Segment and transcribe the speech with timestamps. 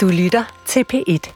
[0.00, 1.32] Du lytter til P1.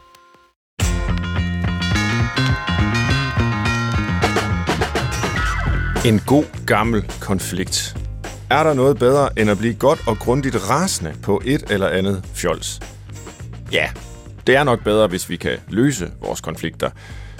[6.07, 7.97] En god gammel konflikt.
[8.49, 12.23] Er der noget bedre end at blive godt og grundigt rasende på et eller andet
[12.33, 12.79] fjols?
[13.71, 13.89] Ja,
[14.47, 16.89] det er nok bedre, hvis vi kan løse vores konflikter.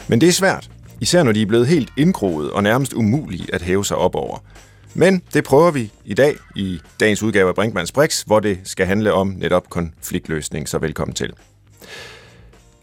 [0.07, 0.69] Men det er svært,
[1.01, 4.37] især når de er blevet helt indgroet og nærmest umulige at hæve sig op over.
[4.97, 8.85] Men det prøver vi i dag i dagens udgave af Brinkmanns Brix, hvor det skal
[8.85, 11.33] handle om netop konfliktløsning, så velkommen til.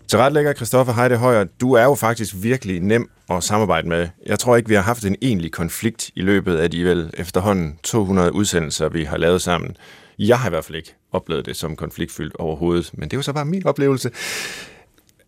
[0.09, 4.09] Til retlægger Christoffer Heide Højer, du er jo faktisk virkelig nem at samarbejde med.
[4.27, 7.79] Jeg tror ikke, vi har haft en egentlig konflikt i løbet af de vel efterhånden
[7.83, 9.77] 200 udsendelser, vi har lavet sammen.
[10.19, 13.23] Jeg har i hvert fald ikke oplevet det som konfliktfyldt overhovedet, men det er jo
[13.23, 14.11] så bare min oplevelse.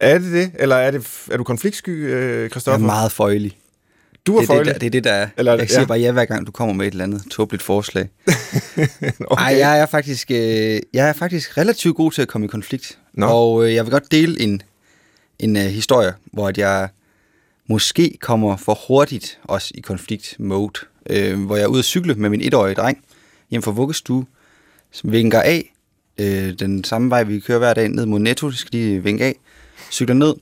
[0.00, 2.78] Er det det, eller er, det, er du konfliktsky, øh, Christoffer?
[2.78, 3.58] Jeg er meget føjelig.
[4.26, 5.28] Du er det, det, det er det, der er.
[5.36, 5.86] Eller- jeg siger ja.
[5.86, 8.08] bare ja, hver gang du kommer med et eller andet tåbeligt forslag.
[9.30, 9.44] okay.
[9.44, 10.36] Ej, jeg er faktisk, øh,
[10.92, 12.98] jeg er faktisk relativt god til at komme i konflikt.
[13.14, 13.26] Nå.
[13.26, 14.62] Og øh, jeg vil godt dele en,
[15.38, 16.88] en øh, historie, hvor at jeg
[17.68, 20.80] måske kommer for hurtigt også i konflikt-mode.
[21.10, 22.98] Øh, hvor jeg er ude at cykle med min etårige dreng
[23.50, 24.26] hjem fra vuggestue,
[24.92, 25.74] som vinker af.
[26.18, 29.34] Øh, den samme vej, vi kører hver dag ned mod Netto, skal de vinke af.
[29.90, 30.34] Cykler ned.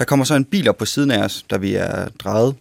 [0.00, 2.54] Der kommer så en bil op på siden af os, da vi er drejet.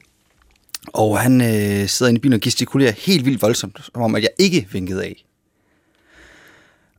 [0.88, 4.22] Og han øh, sidder inde i bilen og gestikulerer helt vildt voldsomt, som om at
[4.22, 5.26] jeg ikke vinkede af.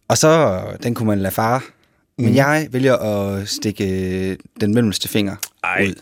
[0.08, 1.60] Og så, den kunne man lade fare.
[2.18, 2.34] Men Mhm.
[2.36, 3.84] jeg vælger at stikke
[4.30, 5.86] øh, den mellemste finger Ej.
[5.88, 5.94] ud.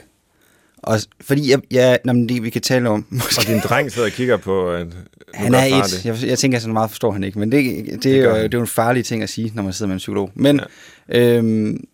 [0.78, 3.92] Og, fordi jeg, jeg, nå, men det, vi kan tale om, måske, Og din dreng
[3.92, 4.70] sidder og kigger på...
[4.72, 4.86] At,
[5.34, 6.05] han er et.
[6.05, 8.44] Jeg, jeg tænker, så meget forstår han ikke, men det, det, det, er, jo, det
[8.55, 10.31] er jo en farlig ting at sige, når man sidder med en psykolog.
[10.34, 10.61] Men
[11.09, 11.19] ja.
[11.19, 11.84] øhm,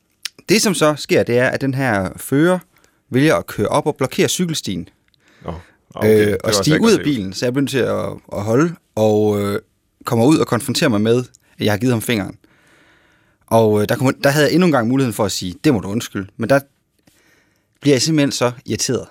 [0.49, 2.59] det, som så sker, det er, at den her fører
[3.11, 4.89] vælger at køre op og blokere cykelstien.
[5.45, 5.55] Nå,
[5.95, 9.41] Okay, øh, og stige ud af bilen, så jeg begyndte til at, at holde, og
[9.41, 9.61] øh,
[10.05, 11.19] kommer ud og konfronterer mig med,
[11.59, 12.39] at jeg har givet ham fingeren.
[13.47, 15.75] Og øh, der, kom, der havde jeg endnu en gang muligheden for at sige, det
[15.75, 16.27] må du undskylde.
[16.37, 16.61] Men der
[17.81, 19.07] bliver jeg simpelthen så irriteret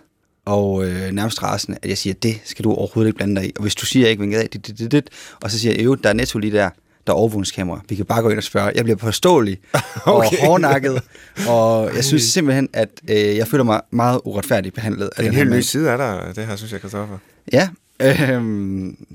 [0.46, 3.52] og øh, nærmest rasende, at jeg siger, det skal du overhovedet ikke blande dig i.
[3.56, 5.10] Og hvis du siger, at jeg ikke vinkede af, det, det, det, det,
[5.42, 6.70] og så siger jeg, jo, der er netto lige der,
[7.08, 7.82] der er overvågningskamera.
[7.90, 8.72] Vi kan bare gå ind og spørge.
[8.76, 9.82] Jeg bliver påståelig okay.
[10.06, 11.02] Og hårdnakket,
[11.48, 15.10] og jeg synes simpelthen, at øh, jeg føler mig meget uretfærdigt behandlet.
[15.18, 17.18] Det er en helt ny side af dig, det her, synes jeg, Christoffer.
[17.54, 17.70] Ja,
[18.02, 19.06] øhm,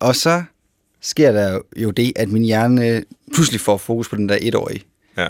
[0.00, 0.42] og så
[1.00, 3.04] sker der jo det, at min hjerne
[3.34, 4.82] pludselig får fokus på den der etårige.
[5.18, 5.26] Ja,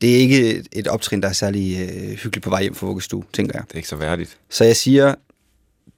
[0.00, 2.86] Det er ikke et, et optrin, der er særlig øh, hyggeligt på vej hjem fra
[2.86, 3.62] vuggestue, tænker jeg.
[3.68, 4.38] det er ikke så værdigt.
[4.50, 5.14] Så jeg siger,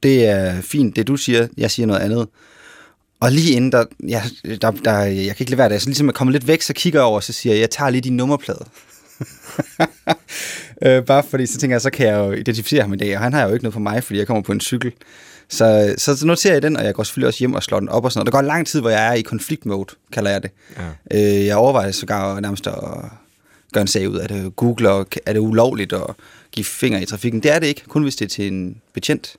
[0.02, 2.28] det er fint, det du siger, jeg siger noget andet.
[3.22, 4.22] Og lige inden, der, ja,
[4.62, 6.72] der, der jeg kan ikke lade være det, så ligesom jeg kommer lidt væk, så
[6.72, 8.65] kigger jeg over, og så siger jeg, jeg tager lige din nummerplade.
[10.87, 13.22] øh, bare fordi, så tænker jeg, så kan jeg jo identificere ham i dag, og
[13.22, 14.93] han har jo ikke noget på mig, fordi jeg kommer på en cykel.
[15.49, 17.88] Så, så, så noterer jeg den, og jeg går selvfølgelig også hjem og slår den
[17.88, 18.33] op og sådan noget.
[18.33, 20.50] Der går lang tid, hvor jeg er i konfliktmode, kalder jeg det.
[21.10, 21.39] Ja.
[21.39, 22.75] Øh, jeg overvejer sågar nærmest at
[23.72, 24.56] gøre en sag ud af det.
[24.56, 26.06] Google, og er det ulovligt at
[26.53, 27.43] give fingre i trafikken?
[27.43, 29.37] Det er det ikke, kun hvis det er til en betjent.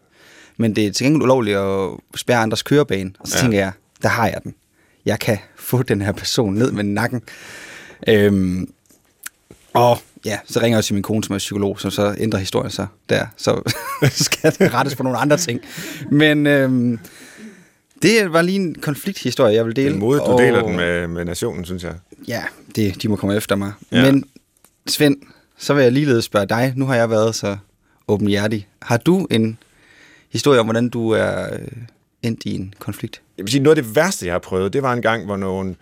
[0.58, 3.12] Men det er til gengæld ulovligt at spærre andres kørebane.
[3.20, 3.42] Og så Ja.
[3.42, 3.72] tænker jeg,
[4.02, 4.54] der har jeg den.
[5.06, 7.22] Jeg kan få den her person ned med nakken.
[8.08, 8.70] Øhm,
[9.74, 12.72] og ja, så ringer jeg til min kone, som er psykolog, som så ændrer historien
[12.72, 13.26] sig der.
[13.38, 13.72] Så
[14.26, 15.60] skal det rettes på nogle andre ting.
[16.12, 17.00] Men øhm,
[18.02, 19.96] det var lige en konflikthistorie, jeg vil Det dele.
[19.96, 21.94] er modigt, du og- deler den med, med nationen, synes jeg.
[22.28, 22.44] Ja,
[22.76, 23.72] det, de må komme efter mig.
[23.92, 24.12] Ja.
[24.12, 24.24] Men
[24.88, 25.18] Svend,
[25.58, 26.74] så vil jeg ligeledes spørge dig.
[26.76, 27.58] Nu har jeg været så
[28.08, 28.68] åbenhjertig.
[28.82, 29.58] Har du en
[30.34, 31.68] historie om, hvordan du er øh,
[32.22, 33.22] endt i en konflikt?
[33.38, 35.38] Jeg vil sige, noget af det værste, jeg har prøvet, det var en gang, hvor
[35.38, 35.76] nogle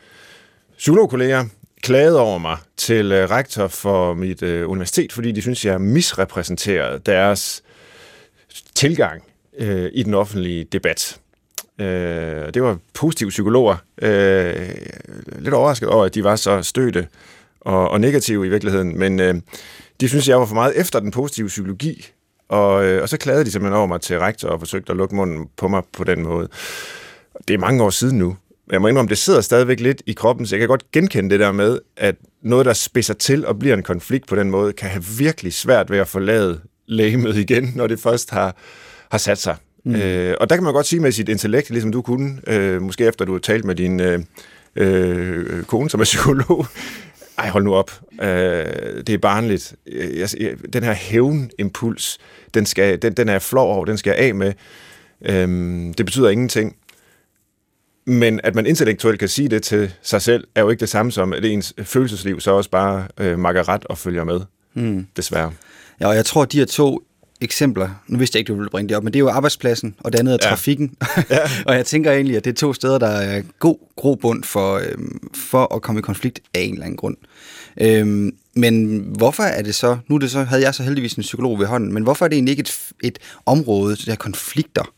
[0.78, 1.46] psykologkolleger
[1.82, 7.02] klagede over mig til øh, rektor for mit øh, universitet, fordi de synes, jeg misrepræsenterede
[7.06, 7.64] deres
[8.76, 9.24] tilgang
[9.58, 11.20] øh, i den offentlige debat.
[11.80, 13.76] Øh, det var positive psykologer.
[14.02, 14.70] Øh,
[15.40, 17.08] lidt overrasket over, at de var så støtte
[17.62, 19.36] og, og negative i virkeligheden, men øh,
[20.02, 22.12] de synes, jeg var for meget efter den positive psykologi,
[22.52, 25.16] og, øh, og så klagede de simpelthen over mig til rektor og forsøgte at lukke
[25.16, 26.48] munden på mig på den måde.
[27.48, 28.36] Det er mange år siden nu.
[28.72, 31.40] Jeg må indrømme, det sidder stadigvæk lidt i kroppen, så jeg kan godt genkende det
[31.40, 34.90] der med, at noget, der spidser til og bliver en konflikt på den måde, kan
[34.90, 38.56] have virkelig svært ved at forlade lægemet igen, når det først har,
[39.12, 39.56] har sat sig.
[39.86, 39.96] Mm.
[39.96, 43.06] Øh, og der kan man godt sige med sit intellekt, ligesom du kunne, øh, måske
[43.06, 44.20] efter du har talt med din øh,
[44.76, 46.66] øh, kone, som er psykolog,
[47.41, 47.91] ej, hold nu op.
[48.22, 48.28] Øh,
[49.08, 49.76] det er barnligt.
[49.91, 52.17] Jeg, jeg, den her hævnimpuls,
[52.53, 54.53] den, skal, den, den er jeg flov over, den skal jeg af med.
[55.26, 56.76] Øhm, det betyder ingenting.
[58.05, 61.11] Men at man intellektuelt kan sige det til sig selv, er jo ikke det samme
[61.11, 64.41] som, at ens følelsesliv så også bare øh, makker ret og følger med.
[64.73, 65.08] Mm.
[65.17, 65.52] Desværre.
[65.99, 67.02] Ja, og jeg tror, de her to
[67.41, 67.90] eksempler.
[68.08, 70.11] Nu vidste jeg ikke, du ville bringe det op, men det er jo arbejdspladsen, og
[70.14, 70.49] det andet er Ja.
[70.49, 70.96] trafikken.
[71.29, 71.37] Ja.
[71.67, 75.29] og jeg tænker egentlig, at det er to steder, der er god grobund for, øhm,
[75.35, 77.17] for at komme i konflikt af en eller anden grund.
[77.82, 81.22] Øhm, men hvorfor er det så, nu er det så, havde jeg så heldigvis en
[81.22, 84.94] psykolog ved hånden, men hvorfor er det egentlig ikke et, et område, der konflikter,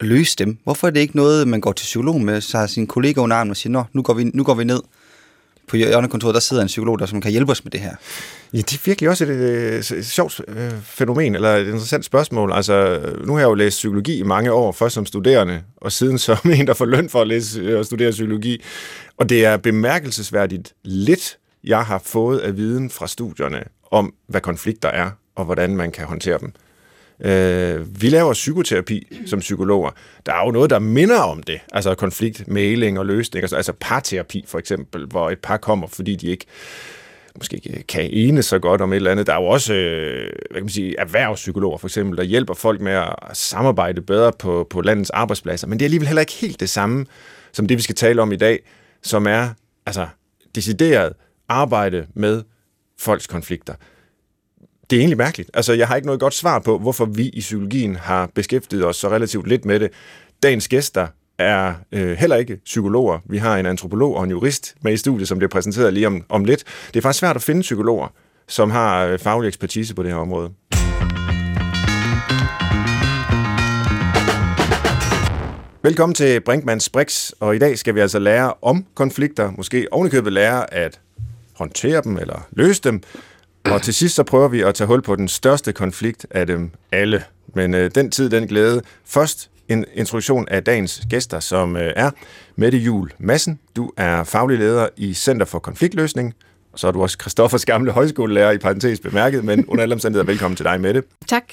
[0.00, 0.58] at løse dem?
[0.64, 3.36] Hvorfor er det ikke noget, man går til psykolog med, så har sin kollega under
[3.36, 4.80] armen og siger, Nå, nu går vi, nu går vi ned
[5.66, 7.94] på hjørnekontoret, der sidder en psykolog, der som kan hjælpe os med det her.
[8.52, 12.04] Ja, det er virkelig også et, øh, et, et sjovt øh, fænomen, eller et interessant
[12.04, 12.52] spørgsmål.
[12.52, 15.92] Altså, øh, nu har jeg jo læst psykologi i mange år, først som studerende, og
[15.92, 18.62] siden som en, der får løn for at læse øh, og studere psykologi.
[19.16, 24.88] Og det er bemærkelsesværdigt lidt, jeg har fået af viden fra studierne om, hvad konflikter
[24.88, 26.52] er, og hvordan man kan håndtere dem.
[27.24, 29.90] Øh, vi laver psykoterapi som psykologer.
[30.26, 31.60] Der er jo noget, der minder om det.
[31.72, 33.42] Altså konflikt, mailing og løsning.
[33.42, 36.46] Altså, altså parterapi for eksempel, hvor et par kommer, fordi de ikke
[37.36, 39.26] måske ikke øh, kan ene så godt om et eller andet.
[39.26, 42.80] Der er jo også øh, hvad kan man sige, erhvervspsykologer for eksempel, der hjælper folk
[42.80, 45.66] med at samarbejde bedre på, på landets arbejdspladser.
[45.66, 47.06] Men det er alligevel heller ikke helt det samme,
[47.52, 48.60] som det vi skal tale om i dag,
[49.02, 49.48] som er
[49.86, 50.06] altså
[50.54, 51.12] decideret
[51.52, 52.42] arbejde med
[52.98, 53.74] folks konflikter.
[54.90, 55.50] Det er egentlig mærkeligt.
[55.54, 58.96] Altså, jeg har ikke noget godt svar på, hvorfor vi i psykologien har beskæftiget os
[58.96, 59.90] så relativt lidt med det.
[60.42, 61.06] Dagens gæster
[61.38, 63.18] er øh, heller ikke psykologer.
[63.24, 66.24] Vi har en antropolog og en jurist med i studiet, som bliver præsenteret lige om,
[66.28, 66.64] om lidt.
[66.86, 68.08] Det er faktisk svært at finde psykologer,
[68.48, 70.50] som har øh, faglig ekspertise på det her område.
[75.84, 80.32] Velkommen til Brinkmanns Brix, og i dag skal vi altså lære om konflikter, måske ovenikøbet
[80.32, 81.00] lære at
[81.62, 83.02] håndtere dem eller løse dem.
[83.64, 86.70] Og til sidst så prøver vi at tage hul på den største konflikt af dem
[86.92, 87.24] alle.
[87.54, 88.82] Men øh, den tid, den glæde.
[89.04, 92.10] Først en introduktion af dagens gæster, som øh, er
[92.56, 93.58] Mette Jul Madsen.
[93.76, 96.34] Du er faglig leder i Center for Konfliktløsning.
[96.72, 100.26] Og så er du også Christoffers gamle højskolelærer i parentes bemærket, men under alle omstændigheder
[100.26, 101.02] velkommen til dig, Mette.
[101.28, 101.44] Tak.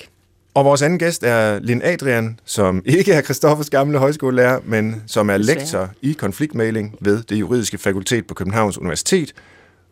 [0.53, 5.29] Og vores anden gæst er Lin Adrian, som ikke er Christoffers gamle højskolelærer, men som
[5.29, 9.33] er lektor i konfliktmæling ved det juridiske fakultet på Københavns Universitet,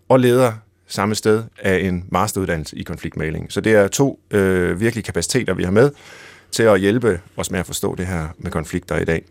[0.10, 0.54] og leder
[0.88, 3.52] samme sted af en masteruddannelse i konfliktmæling.
[3.52, 5.92] Så det er to øh, virkelige kapaciteter, vi har med
[6.52, 9.24] til at hjælpe os med at forstå det her med konflikter i dag.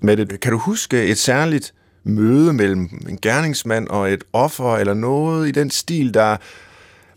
[0.00, 1.74] Mette, kan du huske et særligt
[2.04, 6.36] møde mellem en gerningsmand og et offer, eller noget i den stil, der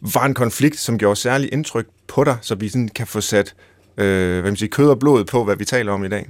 [0.01, 3.55] var en konflikt, som gjorde særlig indtryk på dig, så vi sådan kan få sat
[3.97, 6.29] øh, hvad man siger, kød og blod på, hvad vi taler om i dag?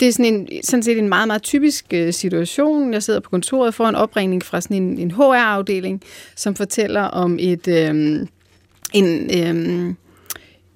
[0.00, 2.92] Det er sådan, en, sådan set en meget, meget typisk øh, situation.
[2.92, 6.02] Jeg sidder på kontoret for en opringning fra sådan en, en HR-afdeling,
[6.36, 8.26] som fortæller om et, øh,
[8.92, 9.94] en, øh,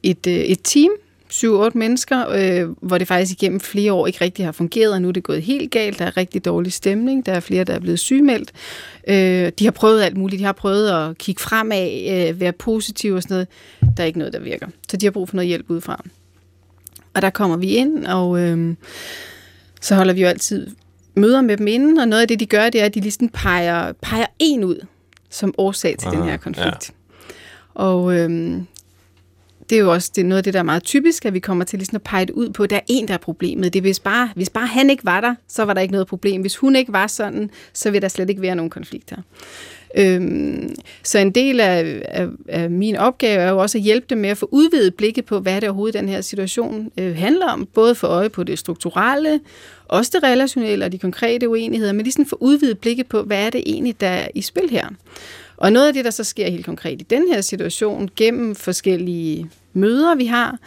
[0.02, 0.90] et, øh, et team,
[1.32, 5.08] 7-8 mennesker, øh, hvor det faktisk igennem flere år ikke rigtig har fungeret, og nu
[5.08, 5.98] er det gået helt galt.
[5.98, 7.26] Der er rigtig dårlig stemning.
[7.26, 8.52] Der er flere, der er blevet sygemeldt.
[9.08, 10.40] Øh, de har prøvet alt muligt.
[10.40, 13.48] De har prøvet at kigge fremad, øh, være positive og sådan noget.
[13.96, 14.66] Der er ikke noget, der virker.
[14.88, 16.04] Så de har brug for noget hjælp udefra.
[17.14, 18.74] Og der kommer vi ind, og øh,
[19.80, 20.66] så holder vi jo altid
[21.14, 23.28] møder med dem inden, og noget af det, de gør, det er, at de ligesom
[23.28, 24.86] peger, peger en ud
[25.30, 26.90] som årsag til Aha, den her konflikt.
[26.90, 26.94] Ja.
[27.74, 28.66] Og øhm,
[29.70, 31.38] det er jo også det er noget af det, der er meget typisk, at vi
[31.38, 33.72] kommer til ligesom at pege det ud på, at der er en, der er problemet.
[33.72, 36.06] Det er, hvis bare, hvis bare han ikke var der, så var der ikke noget
[36.06, 36.40] problem.
[36.40, 39.22] Hvis hun ikke var sådan, så vil der slet ikke være nogen konflikt her.
[39.94, 44.18] Øhm, så en del af, af, af min opgave er jo også at hjælpe dem
[44.18, 47.68] med at få udvidet blikket på, hvad det overhovedet den her situation øh, handler om.
[47.74, 49.40] Både for øje på det strukturelle,
[49.88, 53.50] også det relationelle og de konkrete uenigheder, men ligesom få udvidet blikket på, hvad er
[53.50, 54.88] det egentlig, der er i spil her.
[55.56, 59.50] Og noget af det, der så sker helt konkret i den her situation, gennem forskellige
[59.72, 60.58] møder, vi har,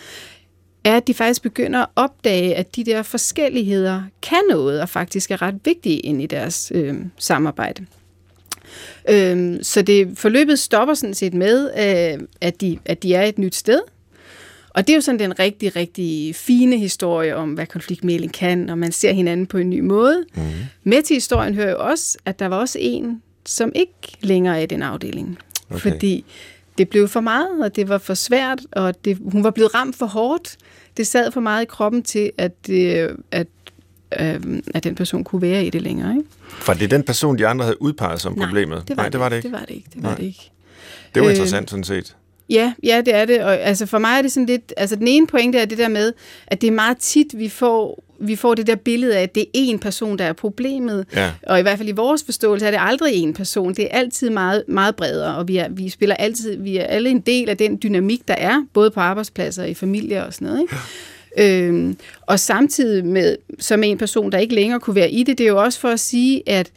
[0.84, 5.32] er, at de faktisk begynder at opdage, at de der forskelligheder kan noget, og faktisk
[5.32, 7.86] er ret vigtige ind i deres øh, samarbejde.
[9.10, 13.38] Øhm, så det forløbet stopper sådan set med, øh, at, de, at de er et
[13.38, 13.80] nyt sted.
[14.70, 18.78] Og det er jo sådan den rigtig, rigtig fine historie om, hvad konfliktmæling kan, og
[18.78, 20.26] man ser hinanden på en ny måde.
[20.36, 20.42] Mm.
[20.84, 24.64] Med til historien hører jo også, at der var også en, som ikke længere er
[24.64, 25.38] i den afdeling.
[25.70, 25.80] Okay.
[25.80, 26.26] Fordi
[26.78, 29.96] det blev for meget, og det var for svært, og det, hun var blevet ramt
[29.96, 30.58] for hårdt.
[30.98, 33.48] Det sad for meget i kroppen til, at, det, at,
[34.20, 36.12] øh, at den person kunne være i det længere.
[36.18, 36.30] Ikke?
[36.50, 38.84] For det er den person, de andre havde udpeget som problemet?
[38.88, 39.48] det var, Nej, det var det ikke.
[39.48, 39.90] Det var det ikke.
[39.94, 40.18] Det var Nej.
[40.18, 40.52] det ikke.
[41.16, 42.16] Det var Øh, interessant sådan set.
[42.50, 43.44] Ja, ja, det er det.
[43.44, 45.88] Og altså for mig er det sådan lidt, altså den ene pointe er det der
[45.88, 46.14] med,
[46.48, 49.46] at det er meget tit, vi får, vi får det der billede af, at det
[49.56, 51.06] er én person, der er problemet.
[51.16, 51.32] Ja.
[51.48, 53.74] Og i hvert fald i vores forståelse er det aldrig én person.
[53.74, 57.10] Det er altid meget, meget bredere, og vi, er, vi spiller altid, vi er alle
[57.10, 60.62] en del af den dynamik, der er, både på arbejdspladser, i familier og sådan noget.
[60.62, 60.76] Ikke?
[61.38, 65.44] Øhm, og samtidig med, som en person, der ikke længere kunne være i det, det
[65.44, 66.72] er jo også for at sige, at,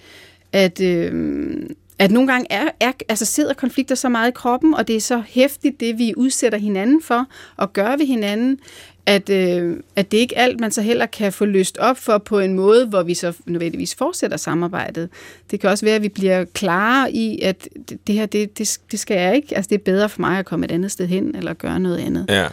[0.52, 4.88] at, øhm, at nogle gange er, er, altså sidder konflikter så meget i kroppen, og
[4.88, 8.58] det er så hæftigt, det vi udsætter hinanden for, og gør ved hinanden,
[9.06, 12.38] at, øh, at det ikke alt, man så heller kan få løst op for på
[12.38, 15.08] en måde, hvor vi så nødvendigvis fortsætter samarbejdet.
[15.50, 17.68] Det kan også være, at vi bliver klare i, at
[18.06, 19.56] det, her, det, det, det skal jeg ikke.
[19.56, 21.98] Altså, det er bedre for mig at komme et andet sted hen, eller gøre noget
[21.98, 22.26] andet.
[22.28, 22.46] Ja.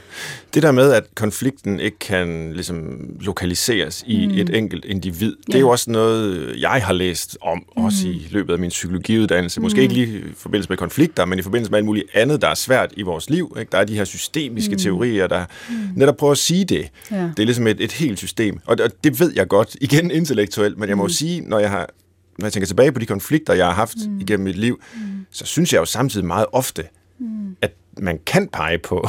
[0.53, 4.33] Det der med, at konflikten ikke kan ligesom, lokaliseres i mm.
[4.33, 5.57] et enkelt individ, det ja.
[5.57, 7.83] er jo også noget, jeg har læst om, mm.
[7.83, 9.61] også i løbet af min psykologiuddannelse.
[9.61, 9.81] Måske mm.
[9.81, 12.53] ikke lige i forbindelse med konflikter, men i forbindelse med alt muligt andet, der er
[12.55, 13.55] svært i vores liv.
[13.59, 13.69] Ikke?
[13.71, 14.79] Der er de her systemiske mm.
[14.79, 15.75] teorier, der mm.
[15.95, 16.89] netop prøver at sige det.
[17.11, 17.23] Ja.
[17.23, 18.59] Det er ligesom et, et helt system.
[18.65, 21.09] Og det, og det ved jeg godt, igen intellektuelt, men jeg må mm.
[21.09, 21.89] sige, når jeg har
[22.37, 24.19] når jeg tænker tilbage på de konflikter, jeg har haft mm.
[24.19, 25.01] igennem mit liv, mm.
[25.31, 26.83] så synes jeg jo samtidig meget ofte,
[27.19, 27.55] mm.
[27.61, 29.07] at man kan pege på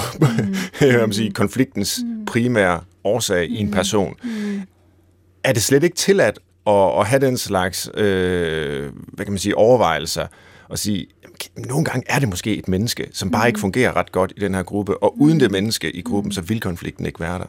[1.04, 1.12] mm.
[1.12, 2.24] sige, konfliktens mm.
[2.24, 3.54] primære årsag mm.
[3.54, 3.72] i en mm.
[3.72, 4.14] person.
[4.24, 4.62] Mm.
[5.44, 9.56] Er det slet ikke tilladt at, at have den slags øh, hvad kan man sige,
[9.56, 10.26] overvejelser
[10.68, 11.06] og sige,
[11.56, 13.46] nogle gange er det måske et menneske, som bare mm.
[13.46, 16.40] ikke fungerer ret godt i den her gruppe, og uden det menneske i gruppen, så
[16.40, 17.46] vil konflikten ikke være der.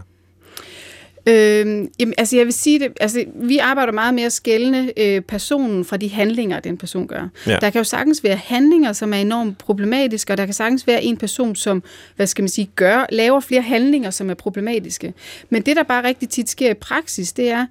[1.27, 5.21] Øh, jamen, altså jeg vil sige det, altså vi arbejder meget med at skælne øh,
[5.21, 7.27] personen fra de handlinger, den person gør.
[7.47, 7.57] Ja.
[7.61, 11.03] Der kan jo sagtens være handlinger, som er enormt problematiske, og der kan sagtens være
[11.03, 11.83] en person, som,
[12.15, 15.13] hvad skal man sige, gør, laver flere handlinger, som er problematiske.
[15.49, 17.65] Men det, der bare rigtig tit sker i praksis, det er,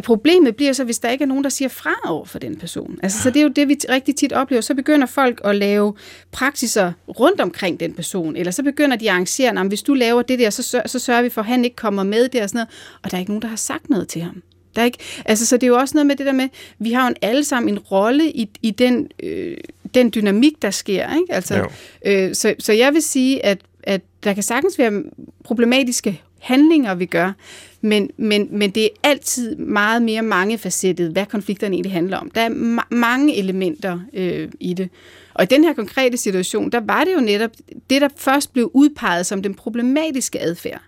[0.00, 2.98] problemet bliver så, hvis der ikke er nogen, der siger fra over for den person.
[3.02, 3.22] Altså.
[3.22, 4.60] Så det er jo det, vi rigtig tit oplever.
[4.60, 5.94] Så begynder folk at lave
[6.30, 10.22] praksiser rundt omkring den person, eller så begynder de at arrangere, at hvis du laver
[10.22, 12.58] det der, så, så sørger vi for, at han ikke kommer med der og sådan
[12.58, 12.68] noget.
[13.02, 14.42] Og der er ikke nogen, der har sagt noget til ham.
[14.76, 16.92] Der er ikke, altså, så det er jo også noget med det der med, vi
[16.92, 19.56] har jo en alle sammen en rolle i, i den, øh,
[19.94, 21.14] den dynamik, der sker.
[21.14, 21.32] Ikke?
[21.32, 21.66] Altså,
[22.06, 25.02] øh, så, så jeg vil sige, at, at der kan sagtens være
[25.44, 27.32] problematiske handlinger, vi gør,
[27.80, 32.30] men, men, men det er altid meget mere mangefacettet, hvad konflikterne egentlig handler om.
[32.30, 34.88] Der er ma- mange elementer øh, i det.
[35.34, 37.50] Og i den her konkrete situation, der var det jo netop
[37.90, 40.82] det, der først blev udpeget som den problematiske adfærd.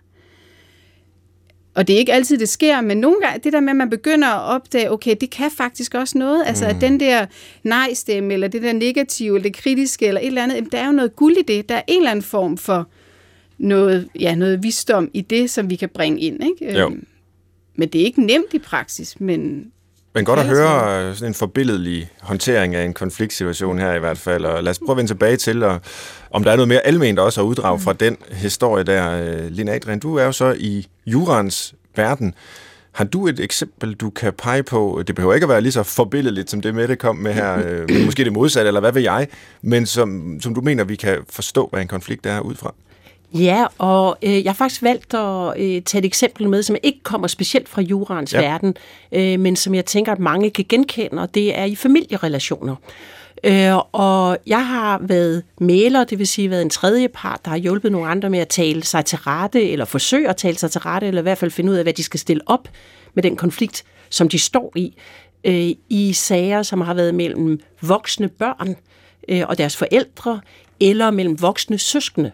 [1.74, 3.90] Og det er ikke altid, det sker, men nogle gange, det der med, at man
[3.90, 6.44] begynder at opdage, okay, det kan faktisk også noget.
[6.46, 6.80] Altså, at mm.
[6.80, 7.26] den der
[7.62, 10.92] nej-stemme, eller det der negative, eller det kritiske, eller et eller andet, der er jo
[10.92, 11.68] noget guld i det.
[11.68, 12.88] Der er en eller anden form for
[13.58, 16.44] noget, ja, noget visdom i det, som vi kan bringe ind.
[16.44, 16.78] Ikke?
[16.78, 16.86] Jo.
[16.86, 17.06] Øhm,
[17.76, 19.70] men det er ikke nemt i praksis, men...
[20.14, 24.18] Men godt at høre øh, sådan en forbilledlig håndtering af en konfliktsituation her i hvert
[24.18, 25.80] fald, og lad os prøve at vende tilbage til, og,
[26.30, 27.82] om der er noget mere alment også at uddrage mm.
[27.82, 29.10] fra den historie der.
[29.10, 32.34] Øh, Lina Adrian, du er jo så i jurans verden.
[32.92, 35.02] Har du et eksempel, du kan pege på?
[35.06, 38.04] Det behøver ikke at være lige så forbilledeligt, som det Mette kom med her, øh,
[38.04, 39.28] måske det modsatte, eller hvad ved jeg,
[39.62, 42.74] men som, som du mener, vi kan forstå, hvad en konflikt er ud fra.
[43.34, 47.00] Ja, og øh, jeg har faktisk valgt at øh, tage et eksempel med, som ikke
[47.02, 48.40] kommer specielt fra jurans ja.
[48.40, 48.76] verden,
[49.12, 52.76] øh, men som jeg tænker, at mange kan genkende, og det er i familierelationer.
[53.44, 57.56] Øh, og jeg har været maler, det vil sige været en tredje part, der har
[57.56, 60.80] hjulpet nogle andre med at tale sig til rette, eller forsøge at tale sig til
[60.80, 62.68] rette, eller i hvert fald finde ud af, hvad de skal stille op
[63.14, 64.94] med den konflikt, som de står i,
[65.44, 68.76] øh, i sager, som har været mellem voksne børn
[69.28, 70.40] øh, og deres forældre,
[70.80, 72.32] eller mellem voksne søskende.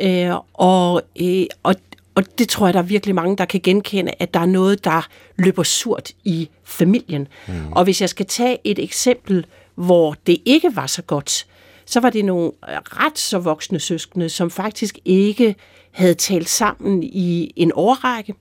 [0.00, 1.74] Øh, og, øh, og,
[2.14, 4.84] og det tror jeg, der er virkelig mange, der kan genkende, at der er noget,
[4.84, 7.28] der løber surt i familien.
[7.48, 7.72] Mm.
[7.72, 11.46] Og hvis jeg skal tage et eksempel, hvor det ikke var så godt,
[11.86, 15.54] så var det nogle ret så voksne søskende, som faktisk ikke
[15.90, 18.34] havde talt sammen i en årrække.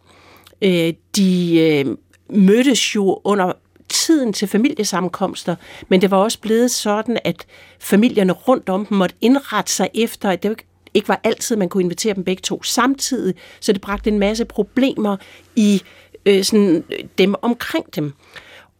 [0.61, 1.97] Øh, de øh,
[2.29, 3.53] mødtes jo under
[3.89, 5.55] tiden til familiesammenkomster,
[5.87, 7.45] men det var også blevet sådan, at
[7.79, 10.65] familierne rundt om dem måtte indrette sig efter, at det ikke
[11.07, 15.17] var altid, man kunne invitere dem begge to samtidig, så det bragte en masse problemer
[15.55, 15.81] i
[16.25, 16.83] øh, sådan,
[17.17, 18.13] dem omkring dem.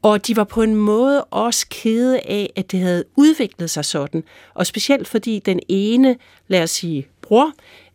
[0.01, 4.23] Og de var på en måde også kede af, at det havde udviklet sig sådan.
[4.53, 6.15] Og specielt fordi den ene,
[6.47, 7.51] lad os sige, bror,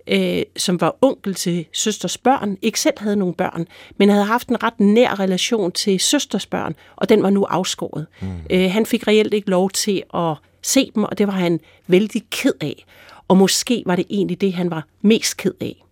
[0.07, 3.67] øh, som var onkel til søsters børn, ikke selv havde nogen børn,
[3.97, 8.07] men havde haft en ret nær relation til søsters børn, og den var nu afskåret.
[8.21, 8.29] Mm.
[8.51, 12.23] Øh, han fik reelt ikke lov til at se dem, og det var han vældig
[12.31, 12.85] ked af.
[13.35, 15.85] Og måske var det egentlig det, han var mest ked af.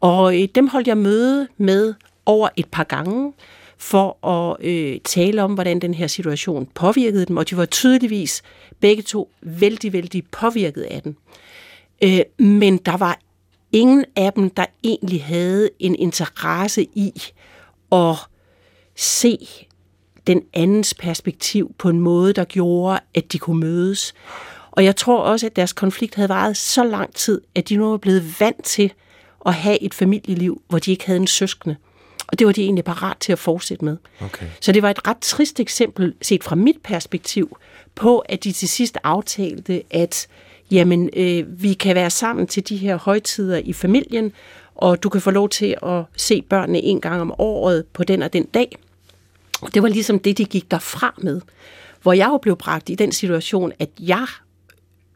[0.00, 1.94] Og øh, dem holdt jeg møde med
[2.26, 3.32] over et par gange
[3.78, 8.42] for at øh, tale om, hvordan den her situation påvirkede dem, og de var tydeligvis
[8.80, 11.16] begge to vældig, vældig påvirket af den.
[12.02, 13.18] Øh, men der var
[13.72, 17.12] ingen af dem, der egentlig havde en interesse i
[17.92, 18.16] at
[18.96, 19.38] se
[20.26, 24.14] den andens perspektiv på en måde, der gjorde, at de kunne mødes.
[24.72, 27.90] Og jeg tror også, at deres konflikt havde varet så lang tid, at de nu
[27.90, 28.92] var blevet vant til
[29.46, 31.76] at have et familieliv, hvor de ikke havde en søskende.
[32.26, 33.96] Og det var de egentlig parat til at fortsætte med.
[34.20, 34.46] Okay.
[34.60, 37.56] Så det var et ret trist eksempel, set fra mit perspektiv,
[37.94, 40.26] på at de til sidst aftalte, at
[40.70, 44.32] jamen, øh, vi kan være sammen til de her højtider i familien,
[44.74, 48.22] og du kan få lov til at se børnene en gang om året på den
[48.22, 48.78] og den dag.
[49.74, 51.40] Det var ligesom det, de gik derfra med.
[52.02, 54.26] Hvor jeg jo blev bragt i den situation, at jeg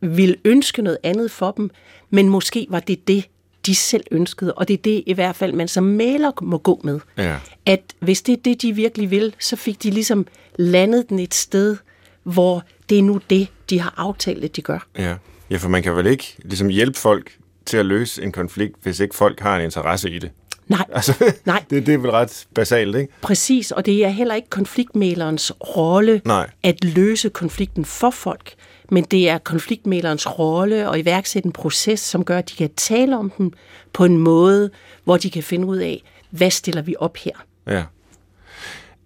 [0.00, 1.70] ville ønske noget andet for dem,
[2.10, 3.24] men måske var det det,
[3.66, 6.80] de selv ønskede, og det er det i hvert fald, man som maler må gå
[6.84, 7.00] med.
[7.18, 7.36] Ja.
[7.66, 10.26] At hvis det er det, de virkelig vil, så fik de ligesom
[10.56, 11.76] landet den et sted,
[12.22, 14.86] hvor det er nu det, de har aftalt, at de gør.
[14.98, 15.14] Ja.
[15.50, 17.36] ja, for man kan vel ikke ligesom hjælpe folk
[17.66, 20.30] til at løse en konflikt, hvis ikke folk har en interesse i det.
[20.68, 21.64] Nej, Altså, Nej.
[21.70, 23.12] det, det er vel ret basalt, ikke?
[23.22, 26.50] præcis, og det er heller ikke konfliktmælerens rolle Nej.
[26.62, 28.54] at løse konflikten for folk,
[28.90, 33.18] men det er konfliktmælerens rolle at iværksætte en proces, som gør, at de kan tale
[33.18, 33.54] om den
[33.92, 34.70] på en måde,
[35.04, 37.44] hvor de kan finde ud af, hvad stiller vi op her.
[37.66, 37.84] Ja.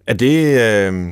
[0.07, 1.09] Er det øh,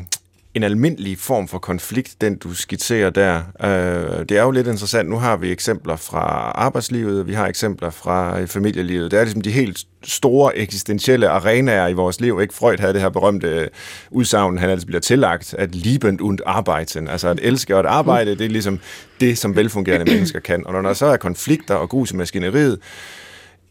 [0.54, 3.42] en almindelig form for konflikt, den du skitserer der?
[3.64, 5.10] Øh, det er jo lidt interessant.
[5.10, 9.12] Nu har vi eksempler fra arbejdslivet, vi har eksempler fra øh, familielivet.
[9.12, 12.40] Det er ligesom de helt store eksistentielle arenaer i vores liv.
[12.42, 12.54] Ikke?
[12.54, 13.68] Freud havde det her berømte øh,
[14.12, 18.32] udsagn, han altså bliver tillagt, at lieben und arbeiten, altså at elske og at arbejde,
[18.32, 18.80] det er ligesom
[19.20, 20.68] det, som velfungerende mennesker kan.
[20.68, 22.80] Og når der så er konflikter og grus i maskineriet,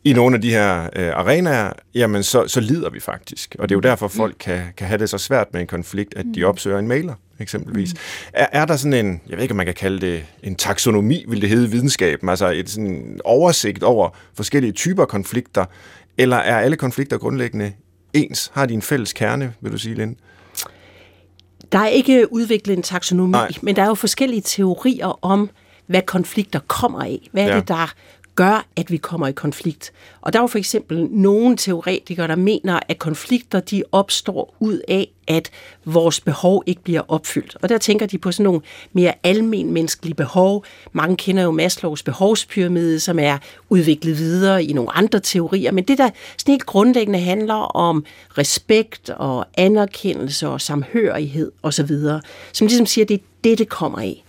[0.04, 3.56] i nogle af de her øh, arenaer, jamen så, så lider vi faktisk.
[3.58, 6.14] Og det er jo derfor, folk kan, kan have det så svært med en konflikt,
[6.16, 7.94] at de opsøger en mailer, eksempelvis.
[8.32, 11.24] Er, er der sådan en, jeg ved ikke, om man kan kalde det en taksonomi,
[11.28, 15.64] vil det hedde i videnskaben, altså et sådan en oversigt over forskellige typer konflikter,
[16.18, 17.72] eller er alle konflikter grundlæggende
[18.12, 18.50] ens?
[18.54, 20.14] Har de en fælles kerne, vil du sige, Linde?
[21.72, 23.50] Der er ikke udviklet en taksonomi, Nej.
[23.62, 25.50] men der er jo forskellige teorier om,
[25.86, 27.28] hvad konflikter kommer af.
[27.32, 27.56] Hvad er ja.
[27.56, 27.94] det, der
[28.38, 29.92] gør, at vi kommer i konflikt?
[30.20, 34.80] Og der er jo for eksempel nogle teoretikere, der mener, at konflikter de opstår ud
[34.88, 35.50] af, at
[35.84, 37.56] vores behov ikke bliver opfyldt.
[37.62, 38.60] Og der tænker de på sådan nogle
[38.92, 40.64] mere almen menneskelige behov.
[40.92, 45.72] Mange kender jo Maslows behovspyramide, som er udviklet videre i nogle andre teorier.
[45.72, 48.04] Men det, der sådan helt grundlæggende handler om
[48.38, 51.90] respekt og anerkendelse og samhørighed osv.,
[52.52, 54.24] som ligesom siger, at det er det, det kommer af.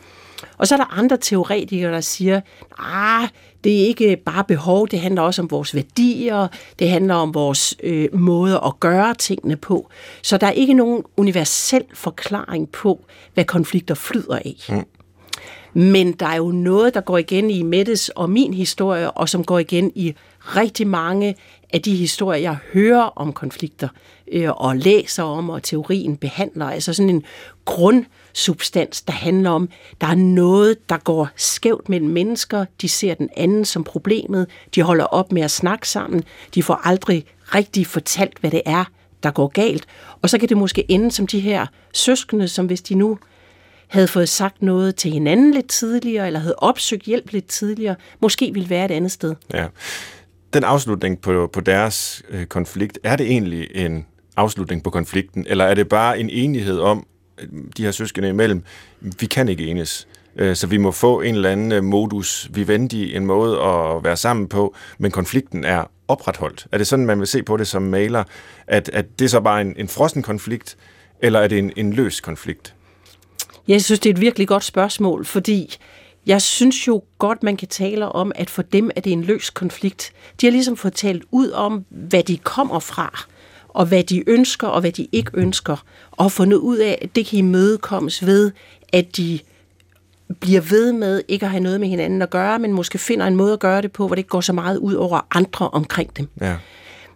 [0.60, 2.42] Og så er der andre teoretikere, der siger,
[2.80, 3.30] ah,
[3.63, 6.48] det er ikke bare behov, det handler også om vores værdier,
[6.79, 9.90] det handler om vores øh, måde at gøre tingene på.
[10.22, 14.55] Så der er ikke nogen universel forklaring på, hvad konflikter flyder af.
[14.70, 14.86] Mm.
[15.74, 19.44] Men der er jo noget, der går igen i Mettes og min historie, og som
[19.44, 21.36] går igen i rigtig mange
[21.74, 23.88] af de historier, jeg hører om konflikter,
[24.31, 26.66] øh, og læser om, og teorien behandler.
[26.66, 27.24] Altså sådan en
[28.33, 29.70] substans, der handler om,
[30.01, 32.65] der er noget, der går skævt mellem mennesker.
[32.81, 34.48] De ser den anden som problemet.
[34.75, 36.24] De holder op med at snakke sammen.
[36.55, 38.83] De får aldrig rigtig fortalt, hvad det er,
[39.24, 39.85] der går galt.
[40.22, 43.18] Og så kan det måske ende som de her søskende, som hvis de nu
[43.87, 48.51] havde fået sagt noget til hinanden lidt tidligere, eller havde opsøgt hjælp lidt tidligere, måske
[48.53, 49.35] ville være et andet sted.
[49.53, 49.68] Ja.
[50.53, 54.05] Den afslutning på, på deres øh, konflikt, er det egentlig en
[54.37, 57.05] afslutning på konflikten, eller er det bare en enighed om,
[57.78, 58.64] de her søskende imellem,
[59.02, 63.16] vi kan ikke enes, øh, så vi må få en eller anden øh, modus vivendi,
[63.16, 66.68] en måde at være sammen på, men konflikten er opretholdt.
[66.72, 68.24] Er det sådan, man vil se på det som maler,
[68.68, 70.78] at, at det er så bare en, en frossen konflikt,
[71.22, 72.75] eller er det en, en løs konflikt?
[73.68, 75.78] Jeg synes, det er et virkelig godt spørgsmål, fordi
[76.25, 79.50] jeg synes jo godt, man kan tale om, at for dem er det en løs
[79.50, 80.14] konflikt.
[80.42, 83.25] De har ligesom fået talt ud om, hvad de kommer fra,
[83.70, 87.25] og hvad de ønsker, og hvad de ikke ønsker, og fundet ud af, at det
[87.25, 88.51] kan imødekommes ved,
[88.94, 89.40] at de
[90.40, 93.36] bliver ved med ikke at have noget med hinanden at gøre, men måske finder en
[93.36, 96.18] måde at gøre det på, hvor det ikke går så meget ud over andre omkring
[96.18, 96.27] dem.
[96.42, 96.55] Ja.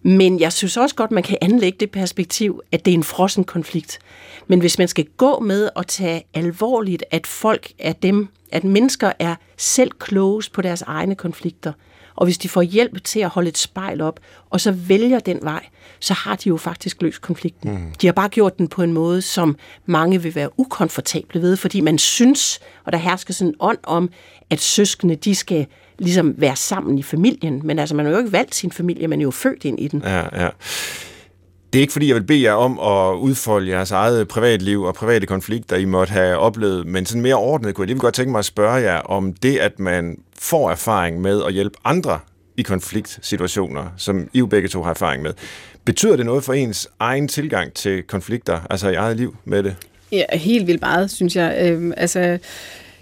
[0.04, 3.44] Men jeg synes også godt, man kan anlægge det perspektiv, at det er en frossen
[3.44, 4.00] konflikt.
[4.48, 9.12] Men hvis man skal gå med og tage alvorligt, at folk er dem, at mennesker
[9.20, 11.74] er selv klogest på deres egne konflikter,
[12.15, 15.39] og hvis de får hjælp til at holde et spejl op, og så vælger den
[15.41, 15.65] vej,
[15.99, 17.71] så har de jo faktisk løst konflikten.
[17.71, 17.93] Mm.
[18.02, 21.82] De har bare gjort den på en måde, som mange vil være ukomfortable ved, fordi
[21.82, 24.10] man synes, og der hersker sådan en ånd om,
[24.49, 25.65] at søskende, de skal
[25.99, 27.62] ligesom være sammen i familien.
[27.63, 29.88] Men altså, man har jo ikke valgt sin familie, man er jo født ind i
[29.88, 30.02] den.
[30.06, 30.49] Ja, ja.
[31.73, 34.95] Det er ikke fordi, jeg vil bede jer om at udfolde jeres eget privatliv og
[34.95, 38.32] private konflikter, I måtte have oplevet, men sådan mere ordnet kunne jeg lige godt tænke
[38.32, 42.19] mig at spørge jer om det, at man får erfaring med at hjælpe andre
[42.58, 45.34] i konfliktsituationer, som I jo begge to har erfaring med.
[45.86, 49.75] Betyder det noget for ens egen tilgang til konflikter, altså i eget liv med det?
[50.12, 51.58] Ja, helt vildt meget, synes jeg.
[51.62, 52.39] Øhm, altså,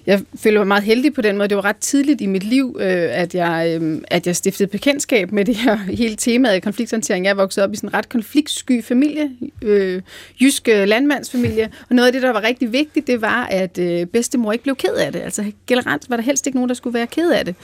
[0.06, 1.48] jeg føler mig meget heldig på den måde.
[1.48, 5.32] Det var ret tidligt i mit liv, øh, at, jeg, øh, at jeg stiftede bekendtskab
[5.32, 7.26] med det her hele temaet af konflikthåndtering.
[7.26, 9.30] Jeg voksede op i sådan en ret konfliktsky familie,
[9.62, 10.02] øh,
[10.42, 14.06] jysk øh, landmandsfamilie, og noget af det, der var rigtig vigtigt, det var, at øh,
[14.06, 15.20] bedstemor ikke blev ked af det.
[15.20, 17.56] Altså generelt var der helst ikke nogen, der skulle være ked af det.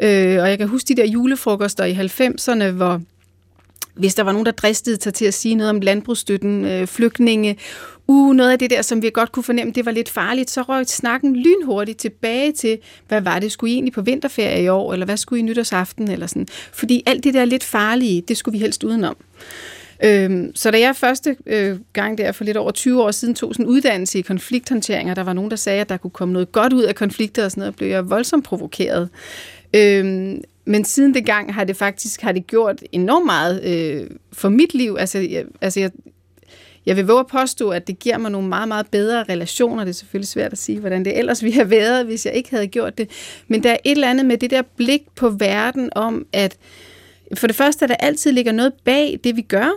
[0.00, 3.00] Øh, og jeg kan huske de der julefrokoster i 90'erne, hvor
[3.94, 7.56] hvis der var nogen, der dristede sig til at sige noget om landbrugsstøtten, øh, flygtninge,
[8.10, 10.62] uh, noget af det der, som vi godt kunne fornemme, det var lidt farligt, så
[10.62, 14.92] røg snakken lynhurtigt tilbage til, hvad var det, skulle I egentlig på vinterferie i år,
[14.92, 16.46] eller hvad skulle I nytårsaften, eller sådan.
[16.72, 19.16] Fordi alt det der lidt farlige, det skulle vi helst udenom.
[20.04, 23.54] Øhm, så da jeg første øh, gang der for lidt over 20 år siden tog
[23.54, 26.32] sådan en uddannelse i konflikthåndtering, og der var nogen, der sagde, at der kunne komme
[26.32, 29.08] noget godt ud af konflikter og sådan noget, blev jeg voldsomt provokeret.
[29.74, 34.48] Øhm, men siden det gang har det faktisk har det gjort enormt meget øh, for
[34.48, 34.96] mit liv.
[34.98, 35.90] Altså, jeg, altså jeg,
[36.86, 39.84] jeg vil våge at påstå, at det giver mig nogle meget, meget bedre relationer.
[39.84, 42.50] Det er selvfølgelig svært at sige, hvordan det ellers ville have været, hvis jeg ikke
[42.50, 43.10] havde gjort det.
[43.48, 46.56] Men der er et eller andet med det der blik på verden om, at
[47.34, 49.70] for det første, at der altid ligger noget bag det, vi gør,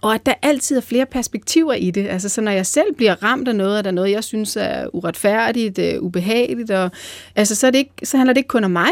[0.00, 2.08] og at der altid er flere perspektiver i det.
[2.08, 4.94] Altså, så når jeg selv bliver ramt af noget, er der noget, jeg synes er
[4.94, 6.90] uretfærdigt, uh, ubehageligt, og,
[7.36, 8.90] altså, så, er det ikke, så handler det ikke kun om mig,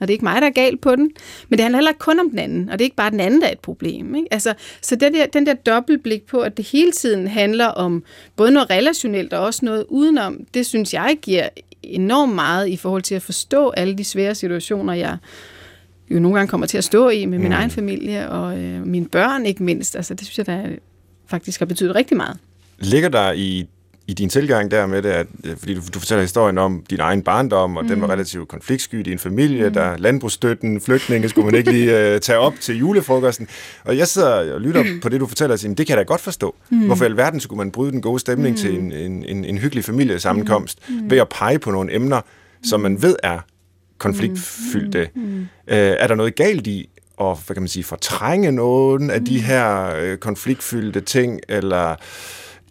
[0.00, 1.10] og det er ikke mig, der er galt på den,
[1.48, 3.20] men det handler heller ikke kun om den anden, og det er ikke bare den
[3.20, 4.14] anden, der er et problem.
[4.14, 4.28] Ikke?
[4.30, 8.04] Altså, så den der, den der dobbeltblik på, at det hele tiden handler om
[8.36, 11.48] både noget relationelt og også noget udenom, det synes jeg giver
[11.82, 15.16] enormt meget i forhold til at forstå alle de svære situationer, jeg
[16.10, 17.52] jo nogle gange kommer til at stå i med min mm.
[17.52, 19.96] egen familie og øh, mine børn ikke mindst.
[19.96, 20.68] Altså, det synes jeg, der
[21.26, 22.36] faktisk har betydet rigtig meget.
[22.78, 23.66] Ligger der i
[24.08, 27.00] i din tilgang der med det, at, øh, fordi du, du fortæller historien om din
[27.00, 27.88] egen barndom, og mm.
[27.88, 28.10] den var mm.
[28.10, 29.74] relativt konfliktsky i din familie, mm.
[29.74, 33.48] der landbrugsstøtten, flygtninge skulle man ikke lige uh, tage op til julefrokosten.
[33.84, 35.00] Og jeg sidder og lytter mm.
[35.00, 36.54] på det, du fortæller, og siger, det kan jeg da godt forstå.
[36.70, 36.86] Mm.
[36.86, 38.56] Hvorfor i alverden skulle man bryde den gode stemning mm.
[38.56, 41.10] til en, en, en, en hyggelig familiesammenkomst mm.
[41.10, 42.20] ved at pege på nogle emner,
[42.62, 43.38] som man ved er
[43.98, 45.08] konfliktfyldte?
[45.14, 45.22] Mm.
[45.22, 45.40] Mm.
[45.40, 46.88] Uh, er der noget galt i
[47.20, 51.94] at hvad kan man sige, fortrænge nogen af de her uh, konfliktfyldte ting, eller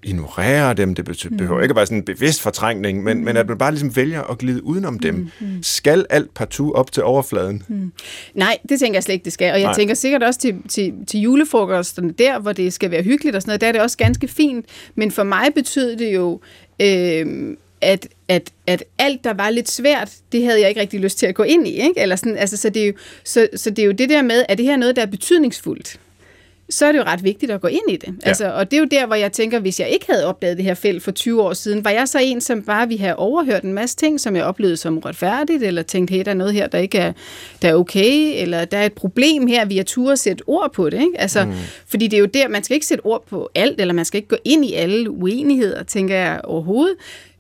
[0.06, 0.96] ignorere dem.
[0.96, 1.38] Det mm.
[1.38, 1.64] behøver mm.
[1.64, 3.24] ikke at være sådan en bevidst fortrængning, men, mm.
[3.24, 5.16] men at man bare ligesom vælger at glide udenom dem.
[5.16, 5.30] Mm.
[5.40, 5.64] mm.
[5.64, 7.64] Skal alt partout op til overfladen?
[7.68, 7.92] Mm.
[8.34, 9.52] Nej, det tænker jeg slet ikke, det skal.
[9.52, 9.74] Og jeg Nej.
[9.74, 13.50] tænker sikkert også til, til, til julefrokosterne der, hvor det skal være hyggeligt og sådan
[13.50, 14.66] noget, der er det også ganske fint.
[14.96, 16.40] Men for mig betyder det jo...
[16.82, 21.18] Øh, at, at, at alt, der var lidt svært, det havde jeg ikke rigtig lyst
[21.18, 21.72] til at gå ind i.
[21.72, 22.00] Ikke?
[22.02, 24.46] Eller sådan, altså, så, det er jo, så, så det er jo det der med,
[24.50, 26.00] at det her noget, der er betydningsfuldt?
[26.70, 28.08] Så er det jo ret vigtigt at gå ind i det.
[28.08, 28.28] Ja.
[28.28, 30.66] Altså, og det er jo der, hvor jeg tænker, hvis jeg ikke havde opdaget det
[30.66, 33.64] her felt for 20 år siden, var jeg så en, som bare ville have overhørt
[33.64, 36.68] en masse ting, som jeg oplevede som retfærdigt, eller tænkte, hey, der er noget her,
[36.68, 37.14] der ikke er,
[37.62, 40.74] der er okay, eller der er et problem her, vi har tur at sætte ord
[40.74, 41.02] på det.
[41.02, 41.20] Ikke?
[41.20, 41.54] Altså, mm.
[41.88, 44.18] Fordi det er jo der, man skal ikke sætte ord på alt, eller man skal
[44.18, 46.96] ikke gå ind i alle uenigheder, tænker jeg overhovedet.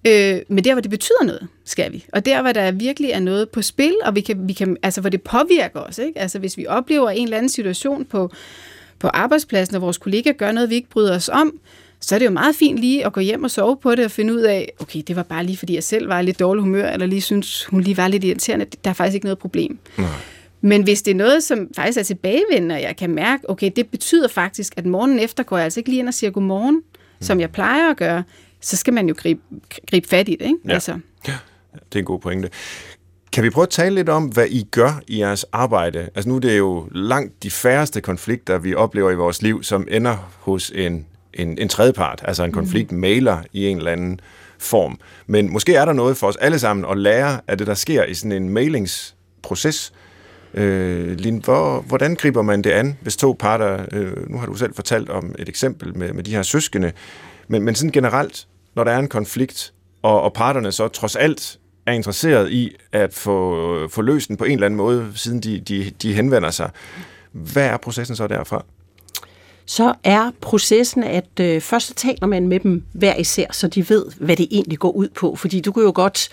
[0.08, 2.06] Øh, men der, hvor det betyder noget, skal vi.
[2.14, 5.02] Og der, hvor der virkelig er noget på spil, og vi kan, vi kan, altså,
[5.02, 5.98] hvor det påvirker os.
[5.98, 6.20] Ikke?
[6.20, 8.32] Altså, hvis vi oplever en eller anden situation på
[9.00, 11.60] på arbejdspladsen, og vores kollega gør noget, vi ikke bryder os om,
[12.00, 14.12] så er det jo meget fint lige at gå hjem og sove på det og
[14.12, 16.62] finde ud af, okay, det var bare lige, fordi jeg selv var i lidt dårlig
[16.62, 18.66] humør, eller lige synes, hun lige var lidt irriterende.
[18.84, 19.78] Der er faktisk ikke noget problem.
[19.98, 20.08] Nej.
[20.62, 23.88] Men hvis det er noget, som faktisk er tilbagevendende, og jeg kan mærke, okay, det
[23.88, 26.82] betyder faktisk, at morgenen efter går jeg altså ikke lige ind og siger godmorgen, mm.
[27.22, 28.24] som jeg plejer at gøre,
[28.62, 29.42] så skal man jo gribe,
[29.90, 30.46] gribe fat i det.
[30.46, 30.58] Ikke?
[30.66, 30.74] Ja.
[30.74, 31.00] Altså.
[31.28, 31.34] ja,
[31.74, 32.50] det er en god pointe.
[33.36, 36.10] Kan vi prøve at tale lidt om, hvad I gør i jeres arbejde?
[36.16, 39.88] Altså nu er det jo langt de færreste konflikter, vi oplever i vores liv, som
[39.92, 44.20] ender hos en, en, en tredjepart, altså en konfliktmailer i en eller anden
[44.60, 45.00] form.
[45.28, 48.04] Men måske er der noget for os alle sammen at lære af det, der sker
[48.04, 49.94] i sådan en mailingsproces.
[50.54, 54.56] Øh, Lin, hvor, hvordan griber man det an, hvis to parter, øh, nu har du
[54.56, 56.92] selv fortalt om et eksempel med, med de her søskende,
[57.48, 61.60] men, men sådan generelt, når der er en konflikt, og, og parterne så trods alt
[61.86, 65.60] er interesseret i at få, få løst den på en eller anden måde, siden de,
[65.60, 66.70] de, de henvender sig.
[67.32, 68.66] Hvad er processen så derfra?
[69.66, 74.06] Så er processen, at øh, først taler man med dem hver især, så de ved,
[74.20, 75.36] hvad det egentlig går ud på.
[75.36, 76.30] Fordi du kan jo godt,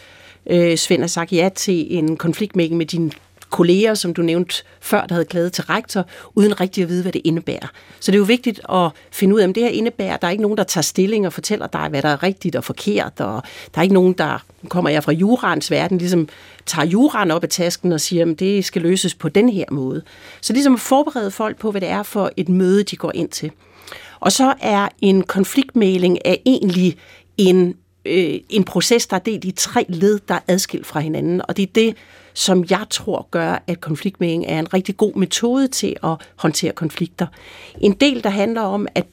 [0.46, 3.12] øh, Svend, have sagt ja til en konfliktmægning med din
[3.52, 7.12] kolleger, som du nævnte før, der havde klaget til rektor, uden rigtig at vide, hvad
[7.12, 7.66] det indebærer.
[8.00, 10.16] Så det er jo vigtigt at finde ud af, om det her indebærer.
[10.16, 12.64] Der er ikke nogen, der tager stilling og fortæller dig, hvad der er rigtigt og
[12.64, 13.42] forkert, og
[13.74, 16.28] der er ikke nogen, der, nu kommer jeg fra jurans verden, ligesom
[16.66, 20.02] tager juran op af tasken og siger, at det skal løses på den her måde.
[20.40, 23.28] Så ligesom at forberede folk på, hvad det er for et møde, de går ind
[23.28, 23.50] til.
[24.20, 26.96] Og så er en konfliktmæling af egentlig
[27.36, 31.42] en øh, en proces, der er delt i tre led, der er adskilt fra hinanden.
[31.48, 31.96] Og det er det,
[32.34, 37.26] som jeg tror gør, at konfliktmægling er en rigtig god metode til at håndtere konflikter.
[37.80, 39.06] En del, der handler om, at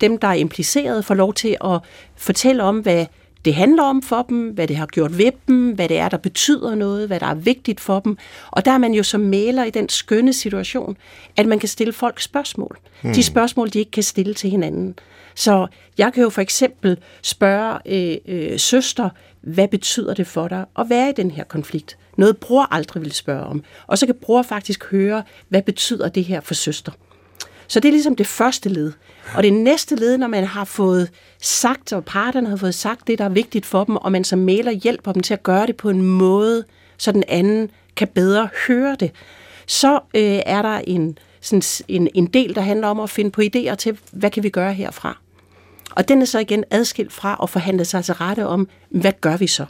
[0.00, 1.80] dem, der er impliceret, får lov til at
[2.16, 3.06] fortælle om, hvad
[3.44, 6.16] det handler om for dem, hvad det har gjort ved dem, hvad det er, der
[6.16, 8.18] betyder noget, hvad der er vigtigt for dem.
[8.50, 10.96] Og der er man jo som maler i den skønne situation,
[11.36, 12.78] at man kan stille folk spørgsmål.
[13.02, 13.12] Hmm.
[13.12, 14.94] De spørgsmål, de ikke kan stille til hinanden.
[15.34, 15.66] Så
[15.98, 19.10] jeg kan jo for eksempel spørge øh, øh, søster,
[19.40, 21.96] hvad betyder det for dig at være i den her konflikt?
[22.16, 23.64] Noget bror aldrig vil spørge om.
[23.86, 26.92] Og så kan bror faktisk høre, hvad betyder det her for søster?
[27.68, 28.92] Så det er ligesom det første led.
[29.34, 31.10] Og det næste led, når man har fået
[31.42, 34.38] sagt, og parterne har fået sagt det, der er vigtigt for dem, og man som
[34.38, 36.64] maler hjælper dem til at gøre det på en måde,
[36.98, 39.10] så den anden kan bedre høre det,
[39.66, 43.40] så øh, er der en, sådan en, en del, der handler om at finde på
[43.40, 45.18] idéer til, hvad kan vi gøre herfra?
[45.90, 49.36] Og den er så igen adskilt fra at forhandle sig til rette om, hvad gør
[49.36, 49.66] vi så?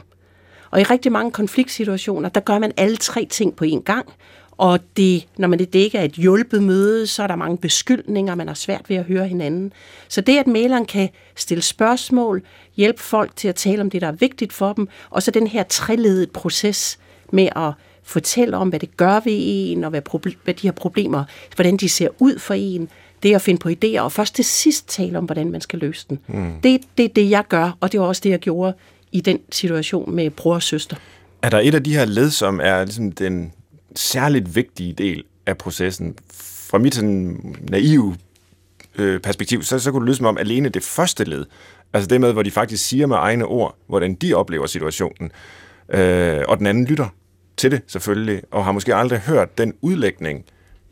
[0.73, 4.13] Og i rigtig mange konfliktsituationer, der gør man alle tre ting på én gang,
[4.51, 8.35] og det, når man det ikke er et hjulpet møde, så er der mange beskyldninger,
[8.35, 9.73] man har svært ved at høre hinanden.
[10.07, 12.43] Så det, at maleren kan stille spørgsmål,
[12.75, 15.47] hjælpe folk til at tale om det, der er vigtigt for dem, og så den
[15.47, 16.99] her treledet proces
[17.31, 17.71] med at
[18.03, 21.23] fortælle om, hvad det gør ved en, og hvad, proble- hvad de her problemer,
[21.55, 22.89] hvordan de ser ud for en,
[23.23, 26.05] det at finde på idéer, og først til sidst tale om, hvordan man skal løse
[26.09, 26.19] den.
[26.27, 26.53] Mm.
[26.63, 28.73] Det er det, det, jeg gør, og det var også det, jeg gjorde
[29.13, 30.95] i den situation med bror og søster.
[31.41, 33.53] Er der et af de her led, som er ligesom den
[33.95, 36.15] særligt vigtige del af processen?
[36.69, 38.15] Fra mit sådan naive
[38.95, 41.45] øh, perspektiv, så, så kunne det lyde som om alene det første led,
[41.93, 45.31] altså det med, hvor de faktisk siger med egne ord, hvordan de oplever situationen,
[45.89, 47.07] øh, og den anden lytter
[47.57, 50.45] til det selvfølgelig, og har måske aldrig hørt den udlægning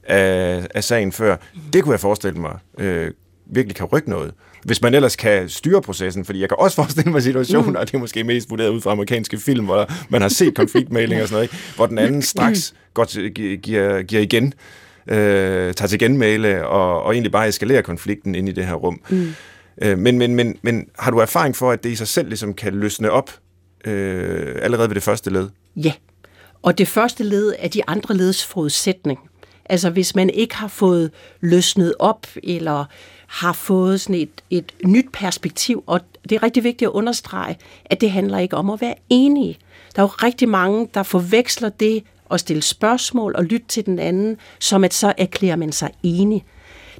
[0.03, 1.37] af, af sagen før.
[1.73, 3.11] Det kunne jeg forestille mig øh,
[3.51, 4.33] virkelig kan rykke noget.
[4.63, 7.75] Hvis man ellers kan styre processen, fordi jeg kan også forestille mig situationer, mm.
[7.75, 11.21] og det er måske mest vurderet ud fra amerikanske film, hvor man har set konfliktmælinger
[11.21, 11.75] og sådan noget, ikke?
[11.75, 14.53] hvor den anden straks går til, giver, giver igen,
[15.07, 19.01] øh, tager til genmæle og, og egentlig bare eskalerer konflikten ind i det her rum.
[19.09, 19.33] Mm.
[19.81, 22.53] Øh, men, men, men, men har du erfaring for, at det i sig selv ligesom
[22.53, 23.31] kan løsne op
[23.85, 25.49] øh, allerede ved det første led?
[25.75, 25.93] Ja,
[26.61, 29.19] og det første led er de andre leds forudsætning.
[29.65, 31.11] Altså hvis man ikke har fået
[31.41, 32.85] løsnet op, eller
[33.31, 38.01] har fået sådan et, et nyt perspektiv, og det er rigtig vigtigt at understrege, at
[38.01, 39.57] det handler ikke om at være enige.
[39.95, 43.99] Der er jo rigtig mange, der forveksler det at stille spørgsmål og lytte til den
[43.99, 46.45] anden, som at så erklærer man sig enig.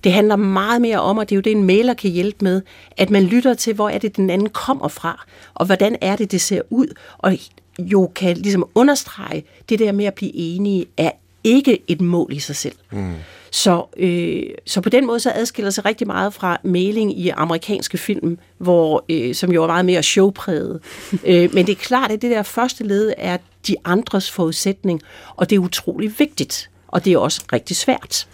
[0.03, 2.61] Det handler meget mere om, og det er jo det, en maler kan hjælpe med,
[2.97, 6.31] at man lytter til, hvor er det, den anden kommer fra, og hvordan er det,
[6.31, 7.37] det ser ud, og
[7.79, 11.11] jo kan ligesom understrege, det der med at blive enige er
[11.43, 12.75] ikke et mål i sig selv.
[12.91, 13.13] Mm.
[13.51, 17.97] Så, øh, så på den måde så adskiller sig rigtig meget fra mailing i amerikanske
[17.97, 20.79] film, hvor, øh, som jo er meget mere showpræget.
[21.29, 23.37] øh, men det er klart, at det der første led er
[23.67, 25.01] de andres forudsætning,
[25.35, 28.27] og det er utrolig vigtigt, og det er også rigtig svært.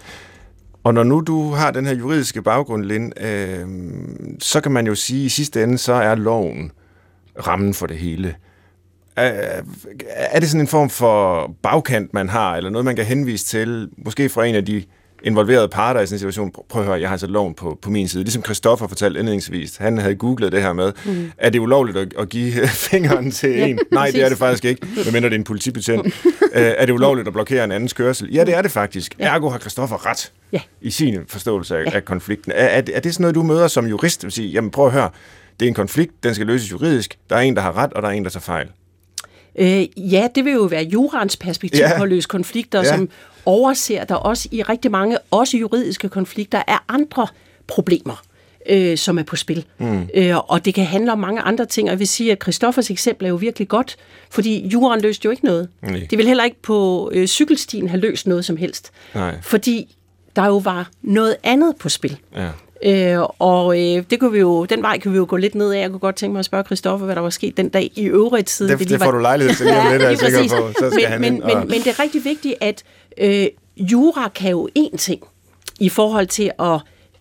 [0.84, 3.68] Og når nu du har den her juridiske baggrund, Lind, øh,
[4.40, 6.72] så kan man jo sige, at i sidste ende, så er loven
[7.48, 8.36] rammen for det hele.
[9.16, 9.62] Er,
[10.10, 13.90] er det sådan en form for bagkant, man har, eller noget, man kan henvise til,
[13.98, 14.84] måske fra en af de
[15.28, 17.90] involverede parter i sådan en situation, prøv at høre, jeg har sat loven på, på
[17.90, 18.24] min side.
[18.24, 21.32] Ligesom Christoffer fortalte indledningsvis, han havde googlet det her med, mm.
[21.38, 23.80] er det ulovligt at, at give fingeren til ja, en?
[23.92, 26.06] Nej, det er det faktisk ikke, medmindre det er en politibetjent.
[26.06, 26.12] uh,
[26.54, 28.34] er det ulovligt at blokere en andens kørsel?
[28.34, 29.16] Ja, det er det faktisk.
[29.20, 29.36] Ja.
[29.36, 30.62] Ergo har Christoffer ret ja.
[30.82, 31.92] i sin forståelse af, ja.
[31.92, 32.52] af konflikten.
[32.56, 34.24] Er, er, er det sådan noget, du møder som jurist?
[34.24, 35.10] Vil sige, jamen prøv at høre,
[35.60, 37.18] det er en konflikt, den skal løses juridisk.
[37.30, 38.68] Der er en, der har ret, og der er en, der tager fejl.
[39.60, 41.98] Øh, ja, det vil jo være jurans perspektiv ja.
[41.98, 42.86] på at løse konflikter, ja.
[42.86, 43.10] som
[43.48, 47.28] overser der også i rigtig mange, også juridiske konflikter, er andre
[47.68, 48.24] problemer
[48.70, 49.66] øh, som er på spil.
[49.78, 50.10] Mm.
[50.14, 52.92] Øh, og det kan handle om mange andre ting, og jeg vil sige, at Christoffers
[52.92, 53.98] eksempel er jo virkelig godt,
[54.30, 55.70] fordi juraen løste jo ikke noget.
[55.82, 56.08] Nej.
[56.10, 58.92] Det vil heller ikke på øh, cykelstien have løst noget som helst.
[59.16, 59.42] Nej.
[59.42, 59.96] Fordi
[60.36, 62.18] der jo var noget andet på spil.
[62.36, 62.50] Ja.
[62.84, 65.72] Øh, og øh, det kunne vi jo, den vej kan vi jo gå lidt ned
[65.72, 65.80] af.
[65.80, 68.04] Jeg kunne godt tænke mig at spørge Christoffer, hvad der var sket den dag i
[68.04, 68.70] øvrigt tid.
[68.70, 70.72] Det, det, det får du lejlighed til lige om lidt, er jeg sikker på.
[70.80, 71.60] Så skal men, han men, ind, og...
[71.60, 72.84] men, men det er rigtig vigtigt, at
[73.18, 75.22] øh, jura kan jo én ting
[75.80, 76.80] i forhold til at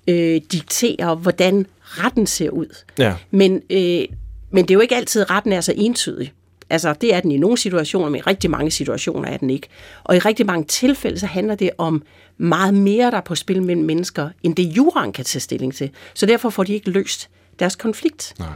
[0.09, 2.77] øh, diktere, hvordan retten ser ud.
[2.99, 3.14] Ja.
[3.31, 4.05] Men, øh,
[4.51, 6.33] men det er jo ikke altid, retten er så entydig.
[6.71, 9.69] Altså, det er den i nogle situationer, men i rigtig mange situationer er den ikke.
[10.05, 12.03] Og i rigtig mange tilfælde, så handler det om
[12.38, 15.90] meget mere, der er på spil mellem mennesker, end det juraen kan tage stilling til.
[16.14, 18.35] Så derfor får de ikke løst deres konflikt.
[18.38, 18.49] Nej.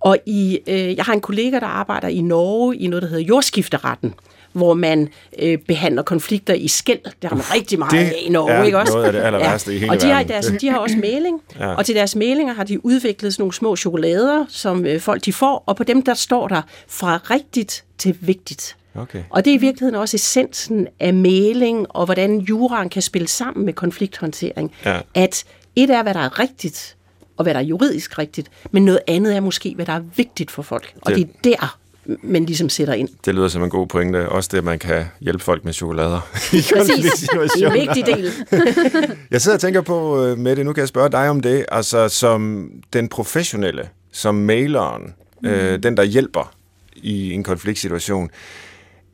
[0.00, 3.24] Og i, øh, jeg har en kollega, der arbejder i Norge i noget, der hedder
[3.24, 4.14] jordskifteretten
[4.52, 7.04] hvor man øh, behandler konflikter i skæld.
[7.04, 8.92] Det har man rigtig meget af i Norge, ikke også?
[8.92, 9.72] noget af det ja.
[9.72, 11.74] i hele Og de har, deres, de har også mailing, ja.
[11.74, 15.32] og til deres mailinger har de udviklet sådan nogle små chokolader, som øh, folk de
[15.32, 18.76] får, og på dem der står der fra rigtigt til vigtigt.
[18.94, 19.22] Okay.
[19.30, 23.66] Og det er i virkeligheden også essensen af mailing, og hvordan juraen kan spille sammen
[23.66, 24.72] med konflikthåndtering.
[24.84, 25.00] Ja.
[25.14, 25.44] At
[25.76, 26.96] et er, hvad der er rigtigt,
[27.36, 30.50] og hvad der er juridisk rigtigt, men noget andet er måske, hvad der er vigtigt
[30.50, 30.94] for folk.
[31.02, 31.78] Og det, det er der,
[32.22, 33.08] man ligesom sætter ind.
[33.24, 34.28] Det lyder som en god pointe.
[34.28, 36.20] Også det, at man kan hjælpe folk med chokolader.
[36.30, 37.28] Præcis.
[37.32, 38.32] Det en vigtig del.
[39.30, 41.64] jeg sidder og tænker på, øh, Mette, nu kan jeg spørge dig om det.
[41.68, 45.48] Altså, som den professionelle, som maileren, mm.
[45.48, 46.52] øh, den, der hjælper
[46.96, 48.30] i en konfliktsituation.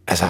[0.06, 0.26] Altså,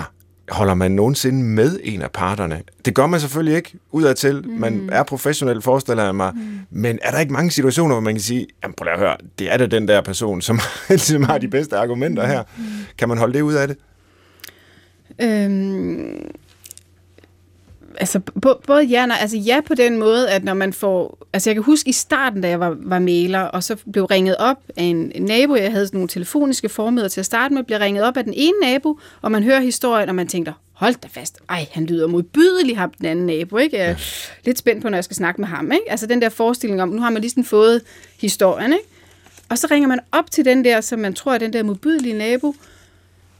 [0.49, 2.63] holder man nogensinde med en af parterne?
[2.85, 4.43] Det gør man selvfølgelig ikke udadtil.
[4.47, 4.51] Mm.
[4.51, 6.33] Man er professionel, forestiller jeg mig.
[6.35, 6.59] Mm.
[6.71, 9.53] Men er der ikke mange situationer, hvor man kan sige, jamen prøv at høre, det
[9.53, 10.61] er da den der person, som,
[10.97, 12.43] som har de bedste argumenter her.
[12.57, 12.65] Mm.
[12.99, 13.77] Kan man holde det ud af det?
[15.21, 16.31] Øhm,
[18.01, 18.21] altså,
[18.67, 21.63] både ja og altså ja på den måde, at når man får, altså jeg kan
[21.63, 25.13] huske i starten, da jeg var, var mailer, og så blev ringet op af en,
[25.15, 28.17] en nabo, jeg havde sådan nogle telefoniske formøder til at starte med, blev ringet op
[28.17, 31.67] af den ene nabo, og man hører historien, og man tænker, hold da fast, ej,
[31.73, 33.77] han lyder modbydelig, ham den anden nabo, ikke?
[33.77, 33.97] Jeg er ja.
[34.45, 35.91] lidt spændt på, når jeg skal snakke med ham, ikke?
[35.91, 37.83] Altså den der forestilling om, nu har man lige sådan fået
[38.21, 38.85] historien, ikke?
[39.49, 42.19] Og så ringer man op til den der, som man tror er den der modbydelige
[42.19, 42.55] nabo,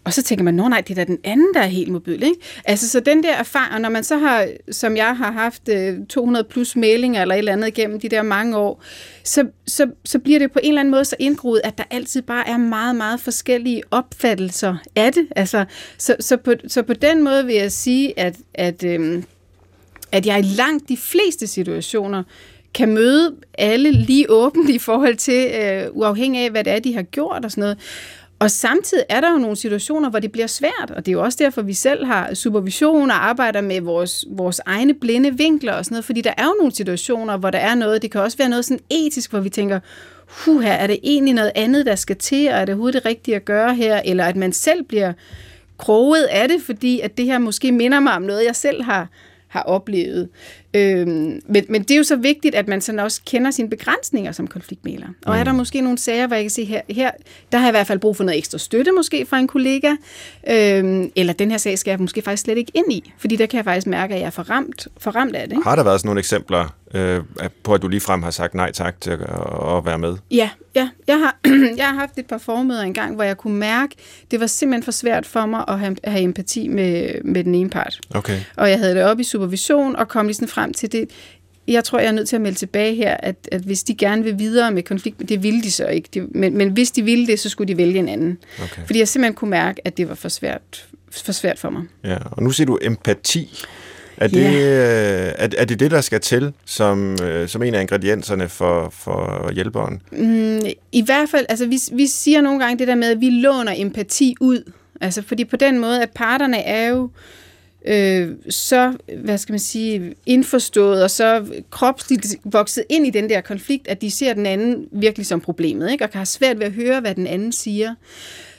[0.05, 2.23] og så tænker man, nå nej, det er da den anden, der er helt mobil.
[2.23, 2.37] Ikke?
[2.65, 6.45] Altså, så den der erfaring, når man så har, som jeg har haft øh, 200
[6.45, 8.83] plus mailinger eller et eller andet igennem de der mange år,
[9.25, 12.23] så, så, så bliver det på en eller anden måde så indgroet, at der altid
[12.23, 15.27] bare er meget, meget forskellige opfattelser af det.
[15.37, 15.65] Altså,
[15.99, 19.25] så, så, på, så på den måde vil jeg sige, at, at, øhm,
[20.13, 22.23] at jeg i langt de fleste situationer
[22.75, 26.95] kan møde alle lige åbent i forhold til, øh, uafhængig af, hvad det er, de
[26.95, 27.79] har gjort og sådan noget.
[28.39, 31.23] Og samtidig er der jo nogle situationer, hvor det bliver svært, og det er jo
[31.23, 35.85] også derfor, vi selv har supervision og arbejder med vores, vores egne blinde vinkler og
[35.85, 38.37] sådan noget, fordi der er jo nogle situationer, hvor der er noget, det kan også
[38.39, 39.81] være noget sådan etisk, hvor vi tænker,
[40.27, 43.07] huh, her er det egentlig noget andet, der skal til, og er det overhovedet det
[43.07, 45.13] rigtige at gøre her, eller at man selv bliver
[45.79, 49.09] kroget af det, fordi at det her måske minder mig om noget, jeg selv har,
[49.49, 50.29] har oplevet.
[50.75, 54.33] Øhm, men, men det er jo så vigtigt, at man sådan også kender sine begrænsninger
[54.33, 55.07] som konfliktmæler.
[55.27, 55.41] Og mm.
[55.41, 57.11] er der måske nogle sager, hvor jeg kan se her, her,
[57.53, 59.95] der har jeg i hvert fald brug for noget ekstra støtte måske fra en kollega,
[60.51, 63.47] øhm, eller den her sag skal jeg måske faktisk slet ikke ind i, fordi der
[63.47, 65.57] kan jeg faktisk mærke, at jeg er for ramt, for ramt af det.
[65.57, 65.65] Ikke?
[65.65, 67.23] Har der været sådan nogle eksempler øh,
[67.63, 69.21] på, at du ligefrem har sagt nej tak til at,
[69.77, 70.17] at være med?
[70.31, 70.89] Ja, ja.
[71.07, 71.37] Jeg, har,
[71.77, 73.95] jeg har haft et par formøder engang, hvor jeg kunne mærke,
[74.31, 77.71] det var simpelthen for svært for mig at have, have empati med, med den ene
[77.71, 78.01] part.
[78.15, 78.41] Okay.
[78.57, 81.11] Og jeg havde det op i supervision, og kom ligesom frem til det.
[81.69, 84.25] Jeg tror, jeg er nødt til at melde tilbage her, at, at hvis de gerne
[84.25, 86.09] vil videre med konflikt, det ville de så ikke.
[86.15, 88.39] De, men, men hvis de ville det, så skulle de vælge en anden.
[88.63, 88.87] Okay.
[88.87, 91.83] Fordi jeg simpelthen kunne mærke, at det var for svært, for svært for mig.
[92.05, 93.65] Ja, og nu siger du empati.
[94.17, 95.35] Er det, yeah.
[95.39, 99.51] er, er det det, der skal til som, øh, som en af ingredienserne for, for
[99.55, 100.03] hjælperen?
[100.13, 100.61] Mm,
[100.93, 103.73] I hvert fald, altså vi, vi siger nogle gange det der med, at vi låner
[103.77, 104.73] empati ud.
[105.01, 107.11] Altså fordi på den måde, at parterne er jo
[107.85, 113.41] øh, så, hvad skal man sige, indforstået og så kropsligt vokset ind i den der
[113.41, 116.05] konflikt, at de ser den anden virkelig som problemet, ikke?
[116.05, 117.95] og kan have svært ved at høre, hvad den anden siger.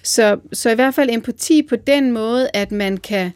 [0.03, 3.31] Så, så i hvert fald empati på den måde, at man kan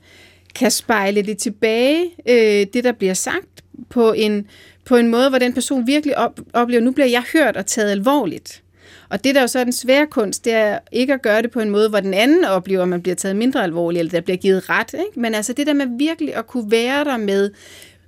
[0.59, 3.45] kan spejle det tilbage, øh, det der bliver sagt,
[3.89, 4.47] på en,
[4.85, 7.91] på en måde, hvor den person virkelig op, oplever, nu bliver jeg hørt og taget
[7.91, 8.63] alvorligt.
[9.09, 11.51] Og det, der jo så er den svære kunst, det er ikke at gøre det
[11.51, 14.21] på en måde, hvor den anden oplever, at man bliver taget mindre alvorligt, eller der
[14.21, 14.93] bliver givet ret.
[14.93, 15.19] Ikke?
[15.19, 17.51] Men altså det der med virkelig at kunne være der med,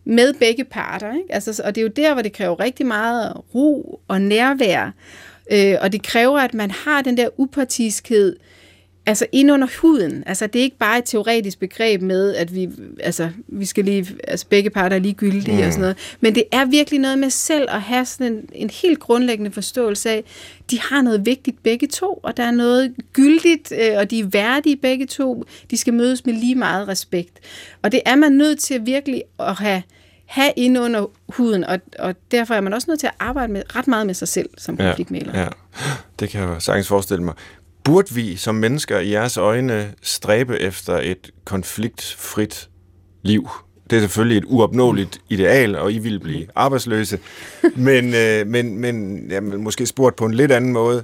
[0.05, 1.13] med begge parter.
[1.13, 1.33] Ikke?
[1.33, 4.91] Altså, og det er jo der, hvor det kræver rigtig meget ro og nærvær.
[5.51, 8.50] Øh, og det kræver, at man har den der upartiskhed, øh,
[9.05, 10.23] altså ind under huden.
[10.25, 12.69] Altså det er ikke bare et teoretisk begreb med, at vi,
[13.03, 15.67] altså, vi skal lige, altså begge parter er ligegyldige mm.
[15.67, 16.15] og sådan noget.
[16.21, 20.09] Men det er virkelig noget med selv at have sådan en, en helt grundlæggende forståelse
[20.09, 20.23] af,
[20.71, 24.25] de har noget vigtigt begge to, og der er noget gyldigt, øh, og de er
[24.25, 25.43] værdige begge to.
[25.71, 27.39] De skal mødes med lige meget respekt.
[27.81, 29.83] Og det er man nødt til virkelig at have
[30.31, 33.75] have ind under huden, og, og derfor er man også nødt til at arbejde med,
[33.75, 35.39] ret meget med sig selv som konfliktmæler.
[35.39, 35.47] Ja, ja,
[36.19, 37.33] det kan jeg sagtens forestille mig.
[37.83, 42.69] Burde vi som mennesker i jeres øjne stræbe efter et konfliktfrit
[43.21, 43.49] liv?
[43.89, 47.19] Det er selvfølgelig et uopnåeligt ideal, og I vil blive arbejdsløse.
[47.75, 51.03] Men, øh, men, men jamen, måske spurgt på en lidt anden måde.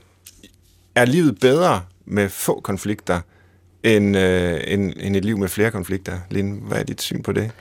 [0.95, 3.21] Er livet bedre med få konflikter,
[3.83, 6.19] end, øh, end, end et liv med flere konflikter?
[6.29, 7.51] Linde, hvad er dit syn på det?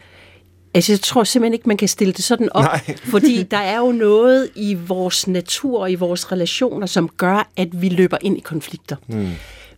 [0.77, 2.97] Altså, jeg tror simpelthen ikke, man kan stille det sådan op, Nej.
[3.13, 7.83] fordi der er jo noget i vores natur og i vores relationer, som gør, at
[7.83, 8.97] vi løber ind i konflikter.
[9.07, 9.29] Mm.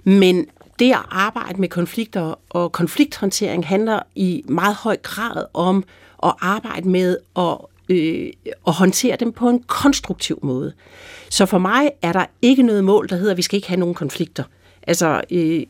[0.05, 0.47] Men
[0.79, 5.85] det at arbejde med konflikter og konflikthåndtering handler i meget høj grad om
[6.25, 7.57] at arbejde med at,
[7.89, 8.33] øh,
[8.67, 10.73] at håndtere dem på en konstruktiv måde.
[11.31, 13.81] Så for mig er der ikke noget mål, der hedder, at vi skal ikke have
[13.81, 14.45] nogen konflikter.
[14.87, 15.63] Altså, øh,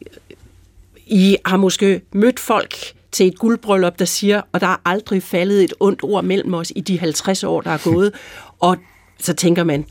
[1.07, 2.75] I har måske mødt folk,
[3.13, 6.73] til et guldbryllup, der siger, og der er aldrig faldet et ondt ord mellem os
[6.77, 8.15] i de 50 år, der er gået.
[8.61, 8.77] og
[9.19, 9.85] så tænker man,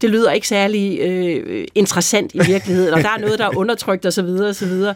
[0.00, 4.06] det lyder ikke særlig øh, interessant i virkeligheden, og der er noget, der er undertrykt
[4.06, 4.24] osv.
[4.24, 4.52] osv.
[4.52, 4.94] Så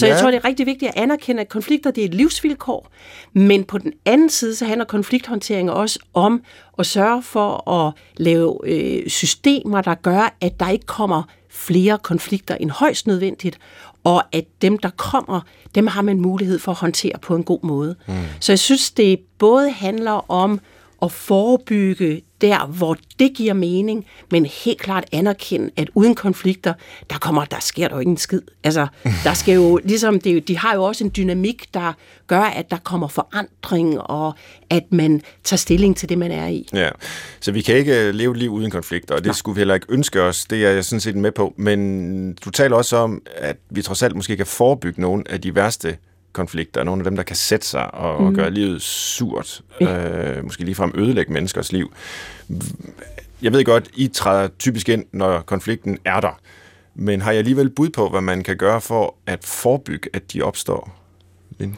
[0.00, 0.06] ja.
[0.06, 2.88] jeg tror, det er rigtig vigtigt at anerkende, at konflikter det er et livsvilkår,
[3.32, 6.42] men på den anden side, så handler konflikthåndtering også om
[6.78, 12.54] at sørge for at lave øh, systemer, der gør, at der ikke kommer flere konflikter
[12.54, 13.58] end højst nødvendigt,
[14.04, 15.40] og at dem, der kommer,
[15.74, 17.96] dem har man mulighed for at håndtere på en god måde.
[18.08, 18.14] Mm.
[18.40, 20.60] Så jeg synes, det både handler om
[21.02, 26.74] at forebygge der, hvor det giver mening, men helt klart anerkende, at uden konflikter,
[27.10, 28.40] der kommer, der sker der jo ingen skid.
[28.64, 28.86] Altså,
[29.24, 31.92] der skal jo, ligesom, det, de har jo også en dynamik, der
[32.26, 34.34] gør, at der kommer forandring, og
[34.70, 36.68] at man tager stilling til det, man er i.
[36.74, 36.88] Ja,
[37.40, 39.34] så vi kan ikke øh, leve et liv uden konflikter, og det Nej.
[39.34, 40.44] skulle vi heller ikke ønske os.
[40.44, 41.54] Det er jeg sådan set med på.
[41.56, 45.54] Men du taler også om, at vi trods alt måske kan forebygge nogle af de
[45.54, 45.96] værste
[46.32, 48.26] konflikter, nogle af dem, der kan sætte sig og, mm.
[48.26, 51.92] og gøre livet surt, øh, måske ligefrem ødelægge menneskers liv.
[53.42, 56.40] Jeg ved godt, I træder typisk ind, når konflikten er der,
[56.94, 60.42] men har jeg alligevel bud på, hvad man kan gøre for at forebygge, at de
[60.42, 60.96] opstår?
[61.58, 61.76] Linde?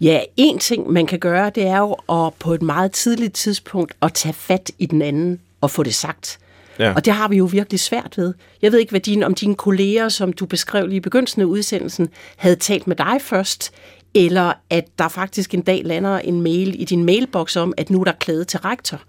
[0.00, 3.94] Ja, en ting, man kan gøre, det er jo at på et meget tidligt tidspunkt
[4.02, 6.38] at tage fat i den anden og få det sagt.
[6.78, 6.94] Ja.
[6.94, 8.34] Og det har vi jo virkelig svært ved.
[8.62, 11.46] Jeg ved ikke, hvad din, om dine kolleger, som du beskrev lige i begyndelsen af
[11.46, 13.72] udsendelsen, havde talt med dig først,
[14.14, 18.00] eller at der faktisk en dag lander en mail i din mailbox om, at nu
[18.00, 19.00] er der klæde til rektor.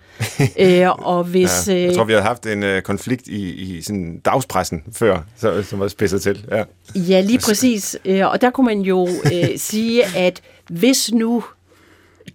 [0.57, 3.81] Æ, øh, og hvis, ja, jeg tror, vi havde haft en uh, konflikt i, i
[3.81, 6.45] sådan dagspressen før, så, som var spidset til.
[6.51, 6.63] Ja,
[6.95, 7.97] ja lige præcis.
[8.05, 9.11] Æ, og der kunne man jo uh,
[9.57, 11.43] sige, at hvis nu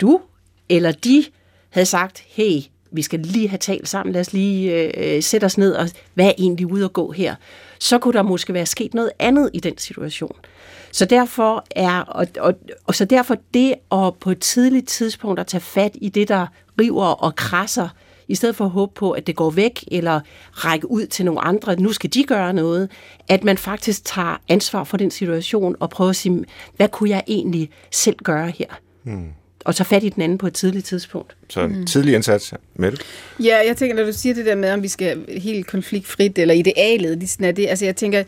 [0.01, 0.21] du
[0.69, 1.25] eller de
[1.71, 2.61] havde sagt, hey,
[2.93, 5.89] vi skal lige have talt sammen, lad os lige øh, øh, sætte os ned, og
[6.15, 7.35] hvad er egentlig ude at gå her?
[7.79, 10.37] Så kunne der måske være sket noget andet i den situation.
[10.93, 12.55] Så derfor er, og, og,
[12.87, 16.47] og så derfor det at på et tidligt tidspunkt at tage fat i det, der
[16.81, 17.89] river og krasser,
[18.29, 20.21] i stedet for at håbe på, at det går væk, eller
[20.51, 22.91] række ud til nogle andre, at nu skal de gøre noget,
[23.29, 26.45] at man faktisk tager ansvar for den situation og prøver at sige,
[26.77, 28.67] hvad kunne jeg egentlig selv gøre her?
[29.03, 29.33] Hmm
[29.65, 31.37] og tage fat i den anden på et tidligt tidspunkt.
[31.49, 31.87] Så mm.
[31.87, 33.01] tidlig indsats, med det.
[33.41, 36.55] Ja, jeg tænker, når du siger det der med, om vi skal helt konfliktfrit, eller
[36.55, 38.25] idealet, lige er det, altså jeg tænker,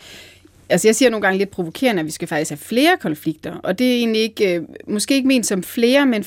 [0.73, 3.79] Altså jeg siger nogle gange lidt provokerende, at vi skal faktisk have flere konflikter, og
[3.79, 6.25] det er egentlig ikke, øh, måske ikke ment som flere, men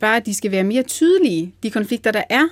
[0.00, 2.44] bare, at de skal være mere tydelige, de konflikter, der er.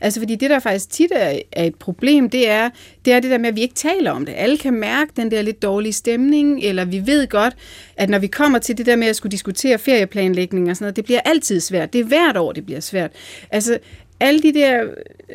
[0.00, 2.70] Altså fordi det, der faktisk tit er, er et problem, det er,
[3.04, 4.34] det er det der med, at vi ikke taler om det.
[4.36, 7.56] Alle kan mærke den der lidt dårlige stemning, eller vi ved godt,
[7.96, 10.96] at når vi kommer til det der med at skulle diskutere ferieplanlægning og sådan noget,
[10.96, 11.92] det bliver altid svært.
[11.92, 13.10] Det er hvert år, det bliver svært.
[13.50, 13.78] Altså,
[14.20, 14.84] alle de der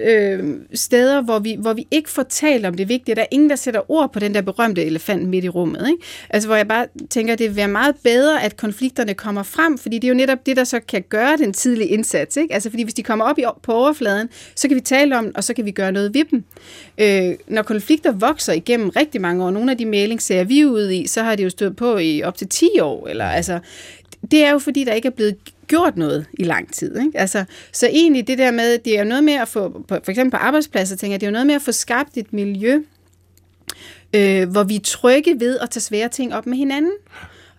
[0.04, 3.50] øh, steder, hvor vi, hvor vi ikke får talt om det vigtige, der er ingen,
[3.50, 5.88] der sætter ord på den der berømte elefant midt i rummet.
[5.88, 6.04] Ikke?
[6.30, 9.78] Altså, hvor jeg bare tænker, at det vil være meget bedre, at konflikterne kommer frem,
[9.78, 12.38] fordi det er jo netop det, der så kan gøre den tidlige indsats.
[12.38, 12.54] Ikke?
[12.54, 15.44] Altså, fordi hvis de kommer op i, på overfladen, så kan vi tale om og
[15.44, 16.44] så kan vi gøre noget ved dem.
[16.98, 20.98] Øh, når konflikter vokser igennem rigtig mange år, nogle af de mailingsserier, vi er ude
[20.98, 23.60] i, så har de jo stået på i op til 10 år, eller altså,
[24.32, 25.36] det er jo fordi, der ikke er blevet
[25.68, 27.00] gjort noget i lang tid.
[27.00, 27.20] Ikke?
[27.20, 30.32] Altså, så egentlig det der med, det er jo noget med at få, for eksempel
[30.32, 32.82] på arbejdspladser, tænker jeg, det er jo noget med at få skabt et miljø,
[34.14, 36.92] øh, hvor vi er trygge ved at tage svære ting op med hinanden.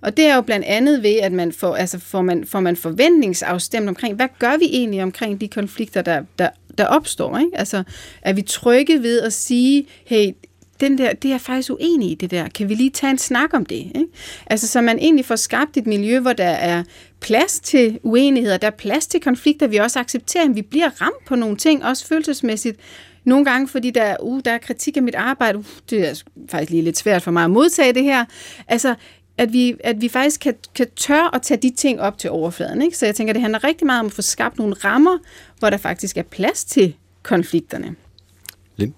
[0.00, 2.76] Og det er jo blandt andet ved, at man får, altså får, man, får man
[2.76, 6.48] forventningsafstemt omkring, hvad gør vi egentlig omkring de konflikter, der, der,
[6.78, 7.38] der opstår?
[7.38, 7.50] Ikke?
[7.54, 7.82] Altså,
[8.22, 10.32] er vi trygge ved at sige, hey,
[10.80, 12.48] den der, det er jeg faktisk uenig i det der.
[12.48, 13.76] Kan vi lige tage en snak om det?
[13.76, 14.06] Ikke?
[14.46, 16.82] Altså, så man egentlig får skabt et miljø, hvor der er
[17.20, 21.24] plads til uenigheder, der er plads til konflikter, vi også accepterer, at vi bliver ramt
[21.26, 22.76] på nogle ting, også følelsesmæssigt.
[23.24, 26.70] Nogle gange, fordi der, uh, der er kritik af mit arbejde, uh, det er faktisk
[26.70, 28.24] lige lidt svært for mig at modtage det her.
[28.68, 28.94] Altså,
[29.38, 32.82] at vi, at vi faktisk kan, kan tør at tage de ting op til overfladen.
[32.82, 32.96] Ikke?
[32.96, 35.18] Så jeg tænker, det handler rigtig meget om at få skabt nogle rammer,
[35.58, 37.94] hvor der faktisk er plads til konflikterne.
[38.76, 38.92] Lind?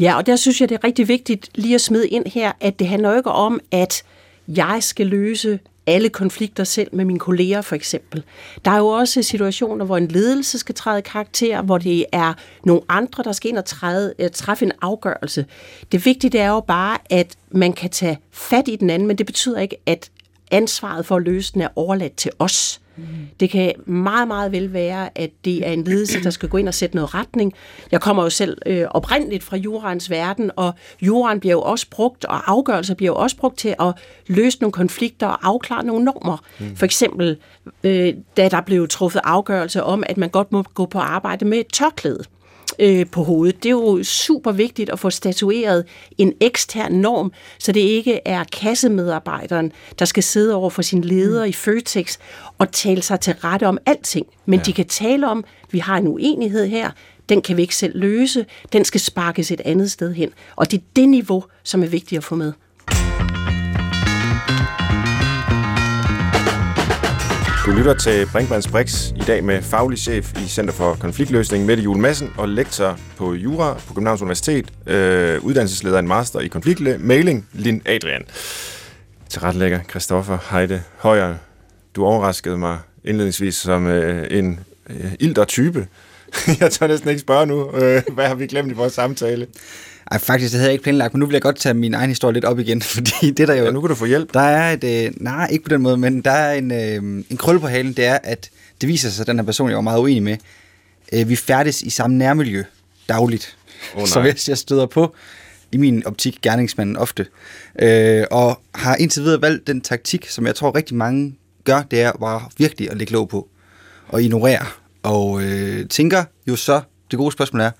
[0.00, 2.78] Ja, og der synes jeg, det er rigtig vigtigt lige at smide ind her, at
[2.78, 4.02] det handler jo ikke om, at
[4.48, 8.22] jeg skal løse alle konflikter selv med mine kolleger for eksempel.
[8.64, 12.34] Der er jo også situationer, hvor en ledelse skal træde karakter, hvor det er
[12.64, 15.46] nogle andre, der skal ind og træde, øh, træffe en afgørelse.
[15.92, 19.26] Det vigtige er jo bare, at man kan tage fat i den anden, men det
[19.26, 20.10] betyder ikke, at
[20.50, 22.79] ansvaret for at løse den er overladt til os.
[23.40, 26.68] Det kan meget, meget vel være, at det er en ledelse, der skal gå ind
[26.68, 27.52] og sætte noget retning.
[27.92, 32.24] Jeg kommer jo selv øh, oprindeligt fra jurans verden, og juran bliver jo også brugt,
[32.24, 33.94] og afgørelser bliver jo også brugt til at
[34.26, 36.44] løse nogle konflikter og afklare nogle normer.
[36.58, 36.76] Mm.
[36.76, 37.36] For eksempel,
[37.84, 41.58] øh, da der blev truffet afgørelse om, at man godt må gå på arbejde med
[41.58, 42.24] et tørklæde
[42.78, 43.62] øh, på hovedet.
[43.62, 45.84] Det er jo super vigtigt at få statueret
[46.18, 51.44] en ekstern norm, så det ikke er kassemedarbejderen, der skal sidde over for sin leder
[51.44, 51.48] mm.
[51.48, 52.18] i Føtex
[52.58, 54.26] og tale sig til rette om alting.
[54.46, 54.64] Men ja.
[54.64, 56.90] de kan tale om, vi har en uenighed her,
[57.28, 60.30] den kan vi ikke selv løse, den skal sparkes et andet sted hen.
[60.56, 62.52] Og det er det niveau, som er vigtigt at få med.
[67.66, 71.82] Du lytter til Brinkmanns Brix i dag med faglig chef i Center for Konfliktløsning, Mette
[71.82, 77.48] Jule Madsen, og lektor på Jura på Københavns Universitet, øh, uddannelsesleder en master i konfliktmailing,
[77.52, 78.22] Lin Adrian.
[79.28, 81.34] Tilrettelægger Christoffer Heide Højer.
[81.96, 85.86] Du overraskede mig indledningsvis som øh, en øh, ilder type.
[86.60, 89.46] jeg tør næsten ikke spørge nu, øh, hvad har vi glemt i vores samtale?
[90.10, 92.08] Ej, faktisk, det havde jeg ikke planlagt, men nu vil jeg godt tage min egen
[92.08, 93.64] historie lidt op igen, fordi det der jo...
[93.64, 94.34] Ja, nu kan du få hjælp.
[94.34, 94.84] Der er et...
[94.84, 97.92] Øh, nej, ikke på den måde, men der er en, øh, en krølle på halen,
[97.92, 98.50] det er, at
[98.80, 100.36] det viser sig, at den her person, jeg var meget uenig med,
[101.12, 102.62] øh, vi færdes i samme nærmiljø
[103.08, 103.56] dagligt.
[103.96, 105.14] Oh, så hvis jeg støder på,
[105.72, 107.26] i min optik, gerningsmanden ofte,
[107.78, 111.34] øh, og har indtil videre valgt den taktik, som jeg tror rigtig mange
[111.64, 113.48] gør, det er bare virkelig at lægge låg på
[114.08, 114.66] og ignorere.
[115.02, 116.80] Og øh, tænker jo så,
[117.10, 117.70] det gode spørgsmål er,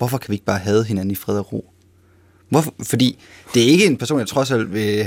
[0.00, 1.72] hvorfor kan vi ikke bare have hinanden i fred og ro?
[2.48, 2.74] Hvorfor?
[2.82, 3.18] Fordi
[3.54, 5.04] det er ikke en person, jeg trods alt vil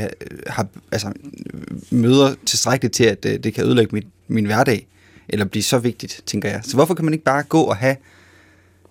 [0.47, 1.11] have, altså,
[1.91, 4.87] møder tilstrækkeligt til, at det, det kan ødelægge mit, min hverdag,
[5.29, 6.61] eller blive så vigtigt, tænker jeg.
[6.63, 7.95] Så hvorfor kan man ikke bare gå og have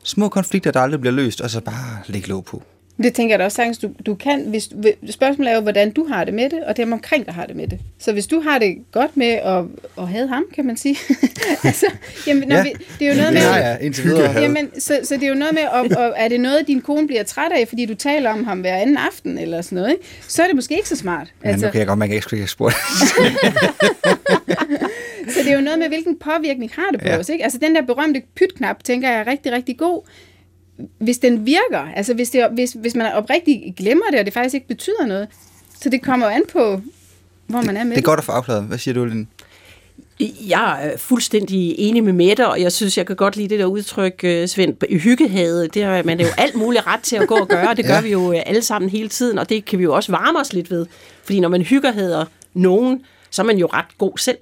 [0.03, 2.62] små konflikter, der aldrig bliver løst, og så bare lægge låg på?
[3.03, 4.40] Det tænker jeg da også sagtens, du, du kan.
[4.47, 4.68] Hvis,
[5.11, 7.57] spørgsmålet er jo, hvordan du har det med det, og dem omkring dig har det
[7.57, 7.78] med det.
[7.99, 9.64] Så hvis du har det godt med at,
[9.99, 10.97] at have ham, kan man sige.
[11.64, 11.86] altså,
[12.26, 12.62] jamen, når Ja.
[12.62, 13.40] vi, det er jo noget med...
[13.40, 14.40] har jeg indtil videre.
[14.40, 17.07] Jamen, så, så det er jo noget med, om, og er det noget, din kone
[17.07, 20.05] bliver træt af, fordi du taler om ham hver anden aften, eller sådan noget, ikke?
[20.28, 21.26] så er det måske ikke så smart.
[21.45, 22.74] Ja, nu kan jeg godt mærke, at jeg ikke skulle spurgt.
[25.28, 27.12] Så det er jo noget med, hvilken påvirkning har det på ja.
[27.12, 27.18] Ja.
[27.20, 27.28] os.
[27.28, 27.45] Ikke?
[27.45, 30.03] Altså den der berømte pytknap, tænker jeg er rigtig, rigtig god.
[30.99, 34.55] Hvis den virker, altså hvis, det, hvis, hvis man oprigtigt glemmer det, og det faktisk
[34.55, 35.29] ikke betyder noget,
[35.81, 36.81] så det kommer jo an på,
[37.47, 38.64] hvor man er med Det er godt at få afklaret.
[38.64, 39.27] Hvad siger du, Linde?
[40.49, 43.64] Jeg er fuldstændig enig med Mette, og jeg synes, jeg kan godt lide det der
[43.66, 45.75] udtryk, øh, Svend, i hyggehavet.
[45.75, 47.85] Det har man er jo alt muligt ret til at gå og gøre, og det
[47.85, 48.01] gør Ja.
[48.01, 50.53] vi jo øh, alle sammen hele tiden, og det kan vi jo også varme os
[50.53, 50.87] lidt ved.
[51.25, 54.39] Fordi når man hyggehader nogen, så er man jo ret god selv.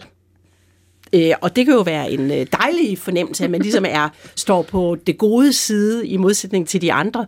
[1.13, 4.63] Øh, og det kan jo være en øh, dejlig fornemmelse, at man ligesom er, står
[4.63, 7.27] på det gode side i modsætning til de andre.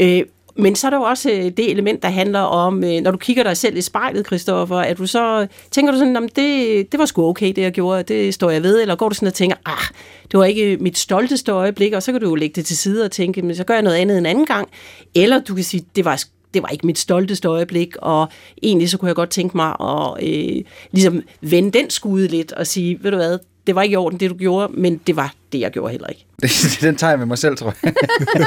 [0.00, 0.22] Øh,
[0.56, 3.16] men så er der jo også øh, det element, der handler om, øh, når du
[3.16, 6.92] kigger dig selv i spejlet, Christoffer, at du så tænker du sådan, "Nå, men det,
[6.92, 9.26] det var sgu okay, det jeg gjorde, det står jeg ved, eller går du sådan
[9.26, 9.94] og tænker, ah,
[10.30, 13.04] det var ikke mit stolteste øjeblik, og så kan du jo lægge det til side
[13.04, 14.68] og tænke, men så gør jeg noget andet en anden gang.
[15.14, 16.22] Eller du kan sige, det var
[16.54, 18.28] det var ikke mit stolteste øjeblik, og
[18.62, 22.66] egentlig så kunne jeg godt tænke mig at øh, ligesom vende den skude lidt og
[22.66, 25.34] sige, ved du hvad, det var ikke i orden, det du gjorde, men det var
[25.52, 26.26] det, jeg gjorde heller ikke.
[26.86, 27.92] den tager jeg med mig selv, tror jeg.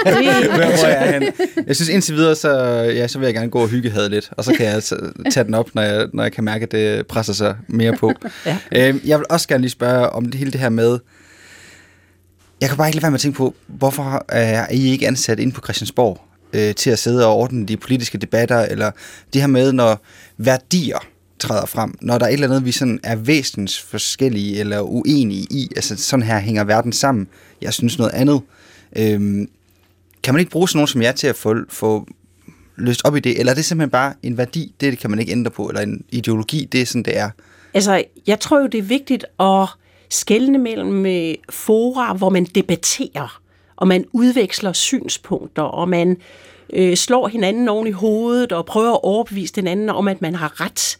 [0.04, 1.32] Hvor, er henne.
[1.68, 2.50] jeg synes indtil videre, så,
[2.96, 5.12] ja, så vil jeg gerne gå og hygge havde lidt, og så kan jeg så
[5.32, 8.12] tage den op, når jeg, når jeg kan mærke, at det presser sig mere på.
[8.46, 8.58] Ja.
[8.72, 11.00] Øhm, jeg vil også gerne lige spørge om det hele det her med,
[12.62, 15.40] jeg kan bare ikke lade være med at tænke på, hvorfor er I ikke ansat
[15.40, 16.22] inde på Christiansborg
[16.54, 18.92] øh, til at sidde og ordne de politiske debatter, eller
[19.34, 20.02] det her med, når
[20.38, 21.00] værdier
[21.40, 25.48] træder frem, når der er et eller andet, vi sådan er væsens forskellige eller uenige
[25.50, 27.28] i, altså sådan her hænger verden sammen,
[27.62, 28.42] jeg synes noget andet.
[28.98, 29.50] Øhm,
[30.24, 32.08] kan man ikke bruge sådan nogen som jeg til at få, få
[32.76, 35.32] løst op i det, eller er det simpelthen bare en værdi, det kan man ikke
[35.32, 37.30] ændre på, eller en ideologi, det er sådan, det er?
[37.74, 39.70] Altså, jeg tror jo, det er vigtigt at
[40.10, 43.42] skelne mellem øh, fora, hvor man debatterer,
[43.78, 46.18] og man udveksler synspunkter, og man
[46.74, 50.36] øh, slår hinanden oven i hovedet, og prøver at overbevise den anden om, at man
[50.36, 50.98] har ret.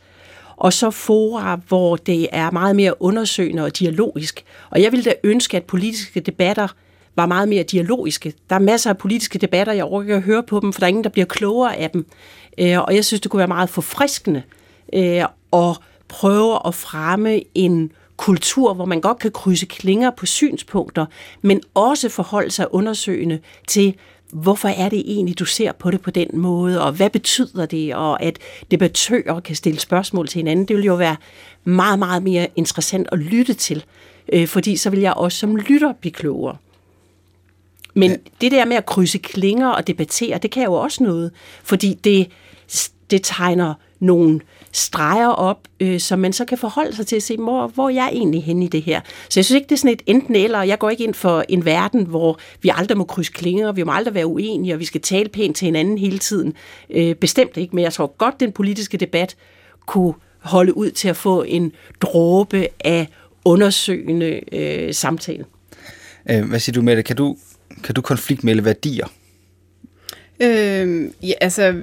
[0.58, 4.44] Og så fora, hvor det er meget mere undersøgende og dialogisk.
[4.70, 6.68] Og jeg ville da ønske, at politiske debatter
[7.16, 8.34] var meget mere dialogiske.
[8.50, 10.90] Der er masser af politiske debatter, jeg overgår at høre på dem, for der er
[10.90, 12.06] ingen, der bliver klogere af dem.
[12.58, 14.44] Øh, og jeg synes, det kunne være meget forfriskende
[14.94, 15.24] øh,
[15.54, 21.06] at prøve at fremme en kultur, hvor man godt kan krydse klinger på synspunkter,
[21.42, 23.96] men også forholde sig undersøgende til,
[24.32, 27.96] hvorfor er det egentlig, du ser på det på den måde, og hvad betyder det,
[27.96, 28.40] og at
[28.72, 30.66] debattører kan stille spørgsmål til hinanden.
[30.66, 31.16] Det vil jo være
[31.64, 33.84] meget, meget mere interessant at lytte til,
[34.34, 36.58] øh, fordi så vil jeg også som lytter blive klogere.
[37.94, 38.18] Men ja.
[38.42, 41.32] det der med at krydse klinger og debattere, det kan jo også noget,
[41.64, 42.32] fordi det,
[43.12, 44.40] det tegner nogle
[44.76, 47.94] streger op, øh, som man så kan forholde sig til at se, hvor, hvor er
[47.94, 49.02] jeg egentlig henne i det her.
[49.30, 50.64] Så jeg synes ikke, det er sådan et enten eller.
[50.64, 53.92] Jeg går ikke ind for en verden, hvor vi aldrig må krydse klinger, vi må
[53.92, 56.54] aldrig være uenige, og vi skal tale pænt til hinanden hele tiden.
[56.90, 59.36] Øh, bestemt ikke, men jeg tror godt, den politiske debat
[59.86, 61.72] kunne holde ud til at få en
[62.02, 63.08] dråbe af
[63.46, 65.46] undersøgende øh, samtale.
[66.30, 67.06] Øh, hvad siger du med det?
[67.06, 67.38] Kan du,
[67.84, 69.08] kan du konfliktmelde værdier?
[70.40, 71.76] Øh, ja, altså,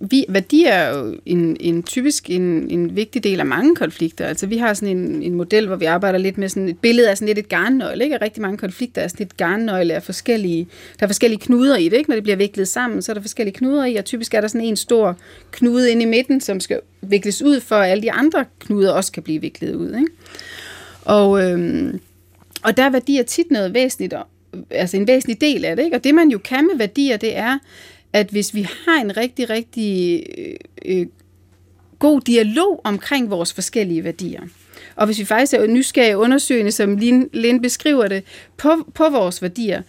[0.00, 4.26] vi, værdier er jo en, en typisk en, en vigtig del af mange konflikter.
[4.26, 7.10] Altså, vi har sådan en, en model, hvor vi arbejder lidt med sådan et billede
[7.10, 8.18] af sådan lidt et garnnøgle, ikke?
[8.22, 10.68] rigtig mange konflikter er sådan et garnnøgle af forskellige,
[11.00, 12.10] der er forskellige knuder i det, ikke?
[12.10, 14.48] Når det bliver viklet sammen, så er der forskellige knuder i, og typisk er der
[14.48, 15.16] sådan en stor
[15.50, 19.12] knude inde i midten, som skal vikles ud, for at alle de andre knuder også
[19.12, 20.12] kan blive viklet ud, ikke?
[21.04, 21.94] Og, øh,
[22.62, 24.14] og der er værdier tit noget væsentligt,
[24.70, 25.84] altså en væsentlig del af det.
[25.84, 25.96] Ikke?
[25.96, 27.58] Og det man jo kan med værdier, det er,
[28.12, 30.54] at hvis vi har en rigtig, rigtig øh,
[30.84, 31.06] øh
[31.98, 34.42] god dialog omkring vores forskellige værdier,
[34.96, 36.96] og hvis vi faktisk er nysgerrige undersøgende, som
[37.32, 38.24] Lind beskriver det,
[38.56, 39.82] på, på vores værdier,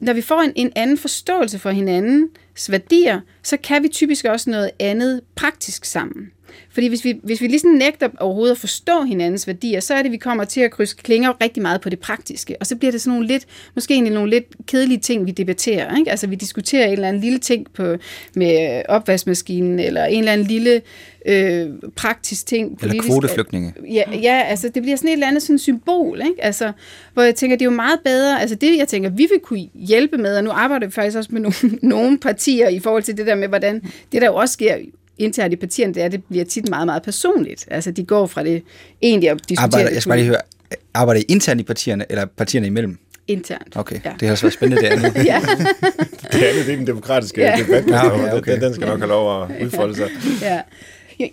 [0.00, 4.50] når vi får en, en anden forståelse for hinandens værdier, så kan vi typisk også
[4.50, 6.30] noget andet praktisk sammen.
[6.70, 10.06] Fordi hvis vi, hvis vi ligesom nægter overhovedet at forstå hinandens værdier, så er det,
[10.06, 12.56] at vi kommer til at krydse klinger rigtig meget på det praktiske.
[12.60, 15.96] Og så bliver det sådan nogle lidt, måske egentlig nogle lidt kedelige ting, vi debatterer.
[15.96, 16.10] Ikke?
[16.10, 17.96] Altså vi diskuterer en eller anden lille ting på,
[18.34, 20.82] med opvaskemaskinen, eller en eller anden lille
[21.26, 22.78] øh, praktisk ting.
[22.78, 23.04] Politisk.
[23.04, 23.74] Eller kvoteflygtninge.
[23.92, 26.44] Ja, ja, altså det bliver sådan et eller andet sådan symbol, ikke?
[26.44, 26.72] Altså,
[27.14, 29.68] hvor jeg tænker, det er jo meget bedre, altså det jeg tænker, vi vil kunne
[29.74, 33.16] hjælpe med, og nu arbejder vi faktisk også med nogle, nogle partier i forhold til
[33.16, 33.82] det der med, hvordan
[34.12, 34.76] det der jo også sker
[35.18, 37.66] internt i partierne, det er, det bliver tit meget, meget personligt.
[37.70, 38.62] Altså, de går fra det
[39.02, 39.64] egentlig at diskutere...
[39.64, 40.40] Arbejder, jeg skal bare lige høre,
[40.94, 42.98] arbejder I internt i partierne, eller partierne imellem?
[43.28, 43.76] Internt.
[43.76, 44.12] Okay, ja.
[44.20, 45.24] det har også været spændende det andet.
[45.26, 45.40] ja.
[46.32, 47.56] det andet, det er den demokratiske ja.
[47.58, 48.52] debat, ja, okay, okay.
[48.52, 50.08] Den, den skal nok have lov at udfolde sig.
[50.42, 50.60] ja.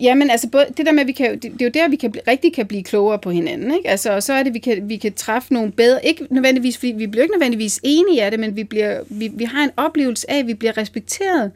[0.00, 1.88] Ja, men altså både, det der med, at vi kan, det, det er jo der,
[1.88, 3.74] vi kan, rigtig kan blive klogere på hinanden.
[3.74, 3.88] Ikke?
[3.88, 6.92] Altså, og så er det, vi kan, vi kan træffe nogle bedre, ikke nødvendigvis, fordi
[6.92, 10.30] vi bliver ikke nødvendigvis enige af det, men vi, bliver, vi, vi har en oplevelse
[10.30, 11.50] af, at vi bliver respekteret.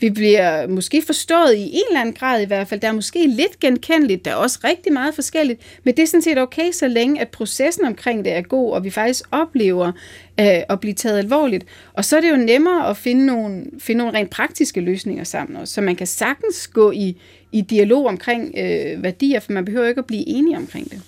[0.00, 2.80] Vi bliver måske forstået i en eller anden grad i hvert fald.
[2.80, 6.22] Der er måske lidt genkendeligt, der er også rigtig meget forskelligt, men det er sådan
[6.22, 9.86] set okay, så længe at processen omkring det er god, og vi faktisk oplever
[10.40, 11.64] øh, at blive taget alvorligt.
[11.92, 15.56] Og så er det jo nemmere at finde nogle, finde nogle rent praktiske løsninger sammen
[15.56, 17.16] også, så man kan sagtens gå i,
[17.52, 21.00] i dialog omkring øh, værdier, for man behøver ikke at blive enige omkring det.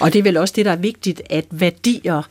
[0.00, 2.22] Og det er vel også det, der er vigtigt, at værdier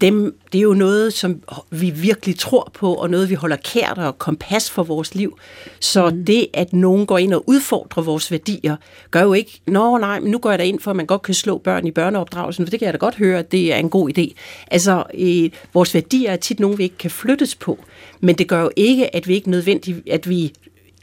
[0.00, 3.98] dem, det er jo noget, som vi virkelig tror på, og noget, vi holder kært
[3.98, 5.38] og kompas for vores liv.
[5.80, 6.24] Så mm.
[6.24, 8.76] det, at nogen går ind og udfordrer vores værdier,
[9.10, 11.22] gør jo ikke, nå nej, men nu går jeg da ind for, at man godt
[11.22, 13.76] kan slå børn i børneopdragelsen, for det kan jeg da godt høre, at det er
[13.76, 14.34] en god idé.
[14.70, 17.84] Altså, øh, vores værdier er tit nogen, vi ikke kan flyttes på,
[18.20, 20.52] men det gør jo ikke, at vi ikke nødvendigt, at vi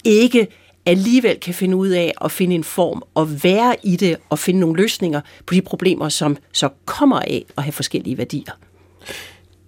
[0.03, 0.47] ikke
[0.86, 4.59] alligevel kan finde ud af at finde en form og være i det og finde
[4.59, 8.53] nogle løsninger på de problemer, som så kommer af at have forskellige værdier.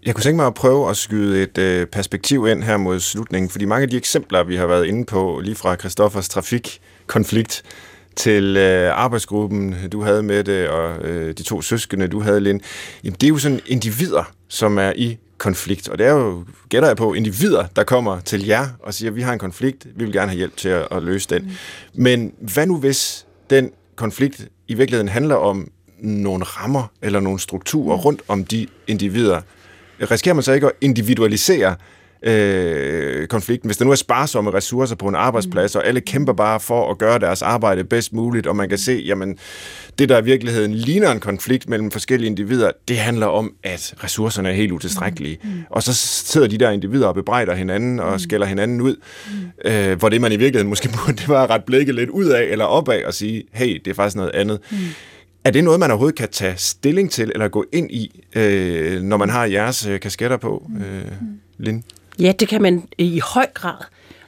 [0.05, 3.49] Jeg kunne tænke mig at prøve at skyde et øh, perspektiv ind her mod slutningen,
[3.49, 7.63] fordi mange af de eksempler, vi har været inde på, lige fra Christoffers trafikkonflikt
[8.15, 12.61] til øh, arbejdsgruppen, du havde med det, og øh, de to søskende, du havde, Lind,
[13.03, 15.89] jamen, det er jo sådan individer, som er i konflikt.
[15.89, 19.21] Og det er jo, gætter jeg på, individer, der kommer til jer og siger, vi
[19.21, 21.43] har en konflikt, vi vil gerne have hjælp til at, at løse den.
[21.43, 22.01] Mm.
[22.03, 27.95] Men hvad nu hvis den konflikt i virkeligheden handler om nogle rammer eller nogle strukturer
[27.95, 28.01] mm.
[28.01, 29.41] rundt om de individer,
[30.01, 31.75] risikerer man så ikke at individualisere
[32.25, 33.67] øh, konflikten.
[33.67, 35.79] Hvis der nu er sparsomme ressourcer på en arbejdsplads, mm.
[35.79, 39.03] og alle kæmper bare for at gøre deres arbejde bedst muligt, og man kan se,
[39.05, 39.37] jamen,
[39.99, 44.49] det der i virkeligheden ligner en konflikt mellem forskellige individer, det handler om, at ressourcerne
[44.49, 45.39] er helt utilstrækkelige.
[45.43, 45.49] Mm.
[45.49, 45.59] Mm.
[45.69, 48.19] Og så sidder de der individer og bebrejder hinanden og mm.
[48.19, 49.71] skælder hinanden ud, mm.
[49.71, 52.25] øh, hvor det man i virkeligheden måske burde, det var at rette blikket lidt ud
[52.25, 54.59] af eller opad og sige, hey, det er faktisk noget andet.
[54.71, 54.77] Mm.
[55.43, 59.17] Er det noget, man overhovedet kan tage stilling til eller gå ind i, øh, når
[59.17, 61.11] man har jeres øh, kasketter på, øh,
[61.57, 61.81] Linde?
[62.19, 63.83] Ja, det kan man øh, i høj grad.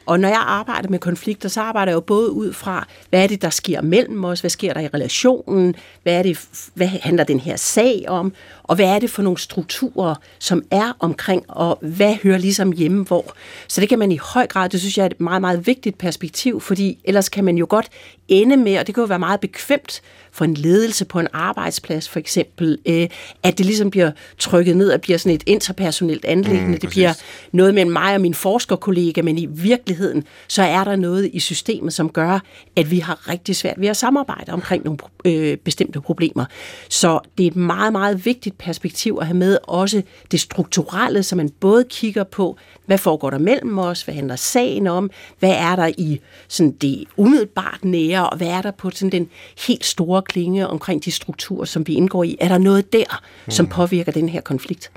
[0.05, 3.27] Og når jeg arbejder med konflikter, så arbejder jeg jo både ud fra, hvad er
[3.27, 6.39] det, der sker mellem os, hvad sker der i relationen, hvad, er det,
[6.73, 8.33] hvad handler den her sag om,
[8.63, 13.03] og hvad er det for nogle strukturer, som er omkring, og hvad hører ligesom hjemme
[13.03, 13.33] hvor.
[13.67, 15.97] Så det kan man i høj grad, det synes jeg er et meget, meget vigtigt
[15.97, 17.89] perspektiv, fordi ellers kan man jo godt
[18.27, 20.01] ende med, og det kan jo være meget bekvemt
[20.37, 23.07] for en ledelse på en arbejdsplads for eksempel, øh,
[23.43, 26.71] at det ligesom bliver trykket ned og bliver sådan et interpersonelt anlæggende.
[26.73, 27.13] Mm, det bliver
[27.51, 31.93] noget mellem mig og min forskerkollega, men i virkeligheden, så er der noget i systemet,
[31.93, 32.39] som gør,
[32.75, 36.45] at vi har rigtig svært ved at samarbejde omkring nogle øh, bestemte problemer.
[36.89, 41.35] Så det er et meget, meget vigtigt perspektiv at have med også det strukturelle, så
[41.35, 45.75] man både kigger på, hvad foregår der mellem os, hvad handler sagen om, hvad er
[45.75, 49.29] der i sådan det umiddelbart nære, og hvad er der på sådan den
[49.67, 52.37] helt store klinge omkring de strukturer, som vi indgår i?
[52.39, 53.69] Er der noget der, som mm.
[53.69, 54.91] påvirker den her konflikt?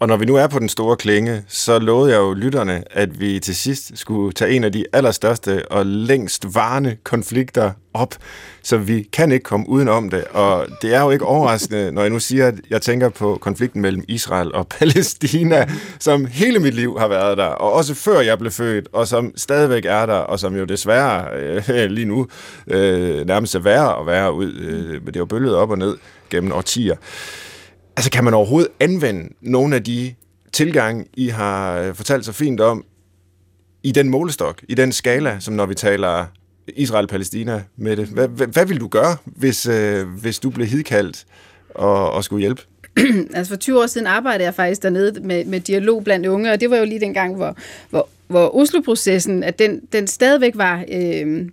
[0.00, 3.20] Og når vi nu er på den store klinge, så lovede jeg jo lytterne, at
[3.20, 8.14] vi til sidst skulle tage en af de allerstørste og længst varende konflikter op,
[8.62, 10.24] så vi kan ikke komme udenom det.
[10.24, 13.82] Og det er jo ikke overraskende, når jeg nu siger, at jeg tænker på konflikten
[13.82, 15.68] mellem Israel og Palæstina,
[16.00, 19.32] som hele mit liv har været der, og også før jeg blev født, og som
[19.36, 21.26] stadigvæk er der, og som jo desværre
[21.68, 22.26] øh, lige nu
[22.66, 24.52] øh, nærmest er værre og værre ud.
[24.52, 25.96] Øh, det er jo bølget op og ned
[26.30, 26.96] gennem årtier.
[27.98, 30.14] Altså, kan man overhovedet anvende nogle af de
[30.52, 32.84] tilgange, I har øh, fortalt så fint om,
[33.82, 36.26] i den målestok, i den skala, som når vi taler
[36.68, 38.06] Israel-Palæstina med det?
[38.06, 41.24] Hvad, hvad, hvad vil du gøre, hvis, øh, hvis du blev hidkaldt
[41.74, 42.62] og, og skulle hjælpe?
[43.34, 46.60] altså for 20 år siden arbejdede jeg faktisk dernede med, med dialog blandt unge, og
[46.60, 47.56] det var jo lige den gang, hvor,
[47.90, 50.84] hvor, hvor Oslo-processen, at den, den stadigvæk var...
[50.92, 51.48] Øh,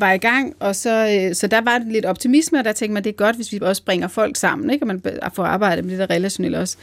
[0.00, 3.04] var i gang, og så, øh, så der var lidt optimisme, og der tænkte man,
[3.04, 4.82] det er godt, hvis vi også bringer folk sammen, ikke?
[4.82, 5.02] og man
[5.34, 6.76] får arbejdet med det der relationelle også.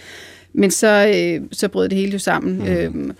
[0.54, 2.58] Men så, øh, så brød det hele jo sammen.
[2.58, 2.66] Mm.
[2.66, 3.16] Øhm,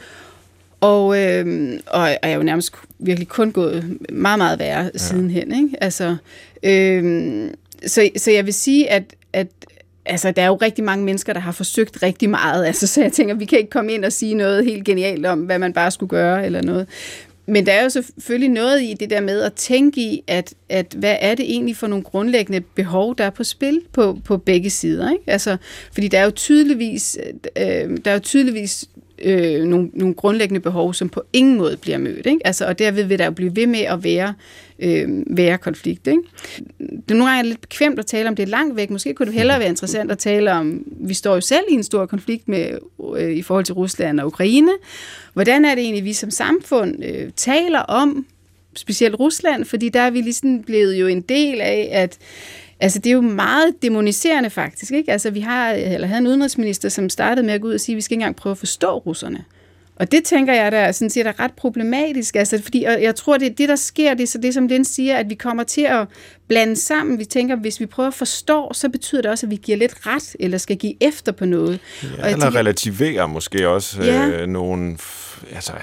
[0.82, 4.98] og, øh, og jeg er jo nærmest virkelig kun gået meget, meget værre ja.
[4.98, 5.64] sidenhen.
[5.64, 5.84] Ikke?
[5.84, 6.16] Altså,
[6.64, 7.50] øh,
[7.88, 9.48] så, så jeg vil sige, at, at
[10.06, 12.66] altså, der er jo rigtig mange mennesker, der har forsøgt rigtig meget.
[12.66, 15.40] Altså, så jeg tænker, vi kan ikke komme ind og sige noget helt genialt om,
[15.40, 16.88] hvad man bare skulle gøre eller noget.
[17.52, 20.96] Men der er jo selvfølgelig noget i det der med at tænke i, at, at
[20.98, 24.70] hvad er det egentlig for nogle grundlæggende behov, der er på spil på, på begge
[24.70, 25.12] sider.
[25.12, 25.24] Ikke?
[25.28, 25.58] Altså,
[25.94, 27.18] fordi der er jo tydeligvis,
[27.56, 28.86] øh, øh der er jo tydeligvis
[29.24, 32.26] øh, nogle, nogle grundlæggende behov, som på ingen måde bliver mødt.
[32.26, 32.48] Ikke?
[32.48, 34.34] Altså, og derved vil der jo blive ved med at være,
[34.80, 36.08] øh, være konflikt.
[36.08, 36.22] Ikke?
[36.80, 38.90] Det er nogle gange lidt bekvemt at tale om det er langt væk.
[38.90, 41.84] Måske kunne det hellere være interessant at tale om, vi står jo selv i en
[41.84, 42.78] stor konflikt med,
[43.18, 44.72] øh, i forhold til Rusland og Ukraine.
[45.34, 48.26] Hvordan er det egentlig, vi som samfund øh, taler om
[48.76, 52.18] specielt Rusland, fordi der er vi ligesom blevet jo en del af, at
[52.82, 55.12] Altså, det er jo meget demoniserende faktisk, ikke?
[55.12, 57.94] Altså, vi har, eller havde en udenrigsminister, som startede med at gå ud og sige,
[57.94, 59.46] at vi skal ikke engang prøve at forstå russerne.
[59.96, 63.16] Og det tænker jeg, der er, sådan set er ret problematisk, altså, fordi og jeg
[63.16, 65.64] tror, det det, der sker, det er så det, som den siger, at vi kommer
[65.64, 66.08] til at
[66.48, 67.20] blande sammen.
[67.20, 70.08] Vi tænker, hvis vi prøver at forstå, så betyder det også, at vi giver lidt
[70.08, 71.80] ret, eller skal give efter på noget.
[72.04, 74.28] Ja, og eller tænker, relativere måske også ja.
[74.28, 74.98] øh, nogle
[75.56, 75.74] altså,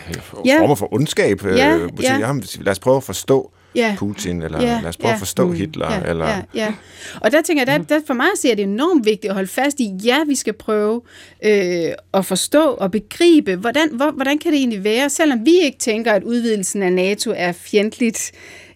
[0.46, 0.60] ja.
[0.60, 1.44] former for ondskab.
[1.44, 2.18] Ja, øh, ja.
[2.18, 3.94] Jamen, lad os prøve at forstå, ja.
[3.98, 5.92] Putin, eller ja, lad os prøve ja, at forstå mm, Hitler.
[5.92, 6.28] Ja, eller...
[6.28, 6.74] ja, ja.
[7.20, 9.30] Og der tænker jeg, der, der for mig at se, at det er enormt vigtigt
[9.30, 11.00] at holde fast i, ja, vi skal prøve
[11.44, 15.78] øh, at forstå og begribe, hvordan, hvor, hvordan kan det egentlig være, selvom vi ikke
[15.78, 18.67] tænker, at udvidelsen af NATO er fjendtligt, øh,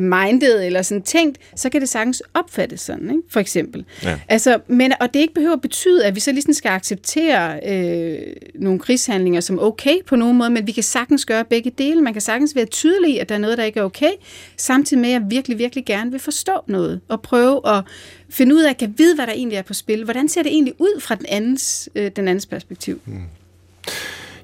[0.00, 3.22] minded eller sådan tænkt, så kan det sagtens opfattes sådan, ikke?
[3.28, 3.84] for eksempel.
[4.02, 4.18] Ja.
[4.28, 8.18] Altså, men, og det ikke behøver at betyde, at vi så ligesom skal acceptere øh,
[8.54, 12.02] nogle krigshandlinger som okay på nogen måde, men vi kan sagtens gøre begge dele.
[12.02, 14.10] Man kan sagtens være tydelig at der er noget, der ikke er okay,
[14.56, 17.84] samtidig med, at jeg virkelig, virkelig gerne vil forstå noget, og prøve at
[18.30, 20.04] finde ud af, at jeg kan vide, hvad der egentlig er på spil.
[20.04, 23.00] Hvordan ser det egentlig ud fra den andens, øh, den andens perspektiv?
[23.06, 23.22] Mm.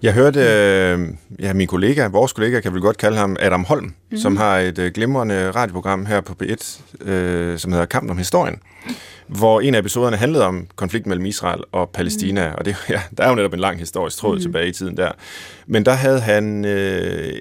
[0.03, 3.84] Jeg hørte, øh, ja, min kollega, vores kollega, kan vi godt kalde ham Adam Holm,
[3.84, 4.18] mm-hmm.
[4.18, 6.80] som har et øh, glimrende radioprogram her på P1,
[7.11, 8.59] øh, som hedder Kampen om historien,
[9.26, 12.55] hvor en af episoderne handlede om konflikten mellem Israel og Palæstina, mm.
[12.59, 14.42] og det, ja, der er jo netop en lang historisk tråd mm.
[14.42, 15.12] tilbage i tiden der.
[15.66, 17.32] Men der havde han øh,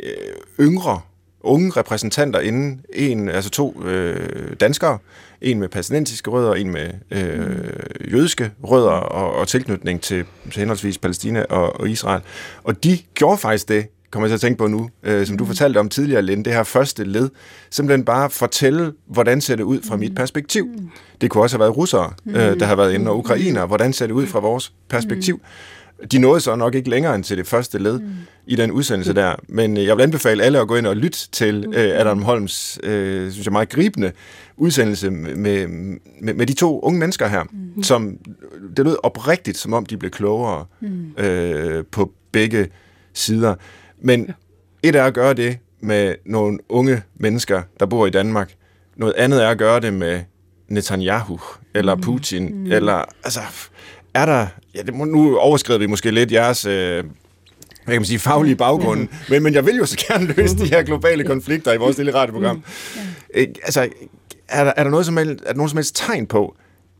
[0.59, 1.01] yngre,
[1.41, 4.97] unge repræsentanter inden, en, altså to øh, danskere,
[5.41, 10.97] en med palæstinensiske rødder, en med øh, jødiske rødder og, og tilknytning til, til henholdsvis
[10.97, 12.21] Palæstina og, og Israel.
[12.63, 15.43] Og de gjorde faktisk det, kommer jeg til at tænke på nu, øh, som du
[15.43, 15.47] mm.
[15.47, 17.29] fortalte om tidligere, Linde, det her første led,
[17.69, 20.65] simpelthen bare fortælle, hvordan ser det ud fra mit perspektiv.
[20.65, 20.89] Mm.
[21.21, 23.65] Det kunne også have været russere, øh, der har været inde, og ukrainer.
[23.65, 25.41] Hvordan ser det ud fra vores perspektiv?
[26.11, 28.09] De nåede så nok ikke længere end til det første led mm.
[28.47, 31.29] i den udsendelse der, men øh, jeg vil anbefale alle at gå ind og lytte
[31.31, 34.11] til øh, Adam Holms, øh, synes jeg, meget gribende
[34.57, 37.83] udsendelse med, med, med de to unge mennesker her, mm.
[37.83, 38.17] som
[38.77, 41.11] det lød oprigtigt, som om de blev klogere mm.
[41.17, 42.67] øh, på begge
[43.13, 43.55] sider.
[44.01, 44.31] Men
[44.83, 48.53] et er at gøre det med nogle unge mennesker, der bor i Danmark.
[48.95, 50.21] Noget andet er at gøre det med
[50.67, 51.39] Netanyahu,
[51.75, 52.01] eller mm.
[52.01, 52.71] Putin, mm.
[52.71, 53.39] eller altså,
[54.13, 57.03] er der, ja, det må, nu overskrider vi måske lidt jeres, øh, hvad
[57.85, 60.83] kan man sige, faglige baggrund, men, men jeg vil jo så gerne løse de her
[60.83, 62.55] globale konflikter i vores lille radioprogram.
[62.55, 62.63] Mm.
[63.35, 63.45] Ja.
[63.63, 63.89] Altså,
[64.47, 66.55] er der, er der noget som helst, er der nogen som helst tegn på,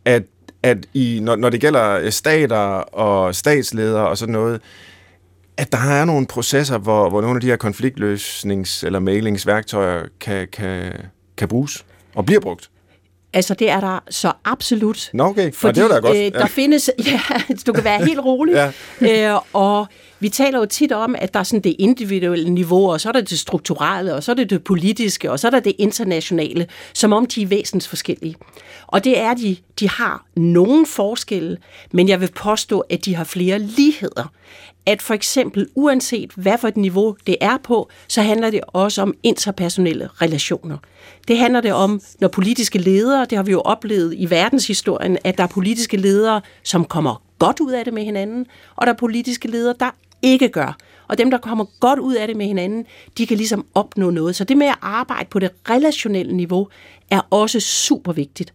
[0.05, 0.23] at,
[0.63, 4.61] at i, når, når det gælder stater og statsledere og sådan noget,
[5.57, 10.47] at der er nogle processer, hvor, hvor nogle af de her konfliktløsnings- eller mailingsværktøjer kan,
[10.53, 10.91] kan,
[11.37, 11.85] kan bruges
[12.15, 12.69] og bliver brugt?
[13.33, 15.09] Altså, det er der så absolut.
[15.13, 15.53] Nå, okay.
[15.53, 16.17] Fordi, det er da godt.
[16.17, 16.89] Øh, der findes...
[17.05, 17.19] Ja,
[17.67, 18.53] du kan være helt rolig.
[19.01, 19.33] ja.
[19.33, 19.87] øh, og
[20.19, 23.13] vi taler jo tit om, at der er sådan det individuelle niveau, og så er
[23.13, 26.67] der det strukturelle, og så er det det politiske, og så er der det internationale,
[26.93, 28.35] som om de er væsentligt forskellige.
[28.87, 31.57] Og det er de, de har nogle forskelle,
[31.91, 34.31] men jeg vil påstå, at de har flere ligheder.
[34.89, 39.01] At for eksempel, uanset hvad for et niveau det er på, så handler det også
[39.01, 40.77] om interpersonelle relationer.
[41.27, 45.37] Det handler det om, når politiske ledere, det har vi jo oplevet i verdenshistorien, at
[45.37, 48.97] der er politiske ledere, som kommer godt ud af det med hinanden, og der er
[48.97, 49.89] politiske ledere, der
[50.21, 50.77] ikke gør.
[51.07, 52.85] Og dem, der kommer godt ud af det med hinanden,
[53.17, 54.35] de kan ligesom opnå noget.
[54.35, 56.67] Så det med at arbejde på det relationelle niveau
[57.11, 58.53] er også super vigtigt.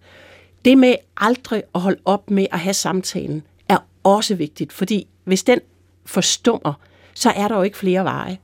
[0.64, 5.42] Det med aldrig at holde op med at have samtalen er også vigtigt, fordi hvis
[5.42, 5.58] den
[6.06, 6.72] forstummer,
[7.14, 8.38] så er der jo ikke flere veje.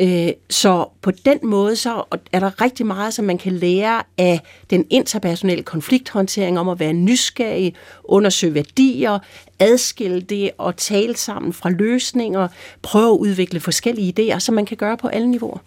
[0.00, 4.40] Øh, så på den måde så er der rigtig meget, som man kan lære af
[4.70, 7.74] den interpersonelle konflikthåndtering om at være nysgerrig,
[8.04, 9.18] undersøge værdier,
[9.58, 12.48] adskille det og tale sammen fra løsninger,
[12.82, 15.58] prøve at udvikle forskellige idéer, som man kan gøre på alle niveauer.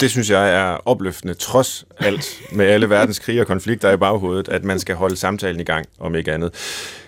[0.00, 4.48] Det synes jeg er opløftende, trods alt med alle verdens krige og konflikter i baghovedet,
[4.48, 6.54] at man skal holde samtalen i gang, om ikke andet.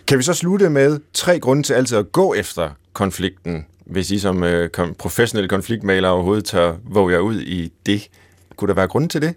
[0.06, 4.18] Kan vi så slutte med tre grunde til altid at gå efter konflikten, hvis I
[4.18, 8.08] som øh, kom, professionelle konfliktmaler overhovedet tør våge jer ud i det?
[8.56, 9.34] Kunne der være grund til det?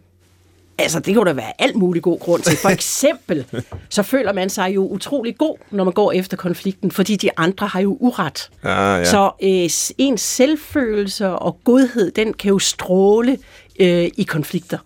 [0.78, 2.58] Altså, det kunne der være alt muligt god grund til.
[2.58, 3.45] For eksempel,
[3.89, 7.68] så føler man sig jo utrolig god, når man går efter konflikten, fordi de andre
[7.68, 8.49] har jo uret.
[8.64, 9.06] Ah, ja.
[9.06, 13.38] Så øh, ens selvfølelse og godhed, den kan jo stråle
[13.80, 14.78] øh, i konflikter.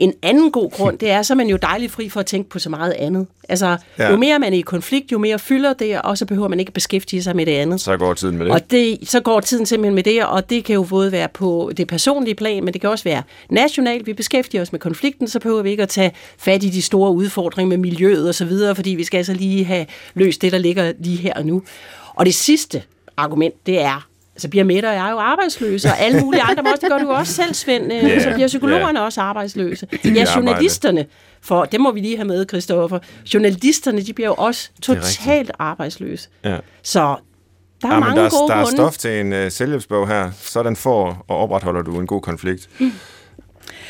[0.00, 2.50] En anden god grund, det er, så er man jo dejligt fri for at tænke
[2.50, 3.26] på så meget andet.
[3.48, 4.10] Altså, Ja.
[4.10, 6.72] jo mere man er i konflikt, jo mere fylder det, og så behøver man ikke
[6.72, 7.80] beskæftige sig med det andet.
[7.80, 8.52] Så går tiden med det.
[8.54, 11.72] Og det, så går tiden simpelthen med det, og det kan jo både være på
[11.76, 14.06] det personlige plan, men det kan også være nationalt.
[14.06, 17.12] Vi beskæftiger os med konflikten, så behøver vi ikke at tage fat i de store
[17.12, 20.58] udfordringer med miljøet og så videre, fordi vi skal altså lige have løst det, der
[20.58, 21.62] ligger lige her og nu.
[22.14, 22.82] Og det sidste
[23.16, 24.06] argument, det er,
[24.40, 26.98] så bliver Mette og jeg jo arbejdsløse, og alle mulige andre må også, det gør
[26.98, 29.04] du også selv, Svend, yeah, så bliver psykologerne yeah.
[29.06, 29.86] også arbejdsløse.
[30.04, 31.06] Ja, journalisterne,
[31.42, 32.98] for det må vi lige have med, Christoffer.
[33.34, 36.28] Journalisterne, de bliver jo også er totalt arbejdsløse.
[36.44, 36.56] Ja.
[36.82, 37.16] Så
[37.82, 38.76] der er Ja, mange der, er, gode der er grunde.
[38.76, 40.30] stof til en uh, selvhjælpsbog her.
[40.40, 42.68] Sådan får og opretholder du en god konflikt.
[42.78, 42.92] Mm.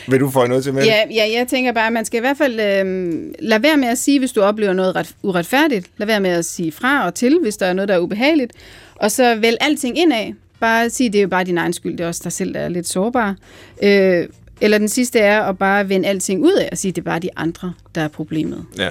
[0.09, 0.85] Vil du få noget til med?
[0.85, 3.89] Ja, ja, jeg tænker bare, at man skal i hvert fald øh, lade være med
[3.89, 5.87] at sige, hvis du oplever noget ret, uretfærdigt.
[5.97, 8.53] Lad være med at sige fra og til, hvis der er noget, der er ubehageligt.
[9.01, 10.33] Og så vælg alting indad.
[10.61, 11.93] Bare sige, det er jo bare din egen skyld.
[11.97, 13.35] Det er også dig selv, der er lidt sårbar.
[13.83, 14.27] Øh,
[14.61, 17.19] eller den sidste er at bare vende alting ud af og sige, det er bare
[17.19, 18.65] de andre, der er problemet.
[18.79, 18.89] ja.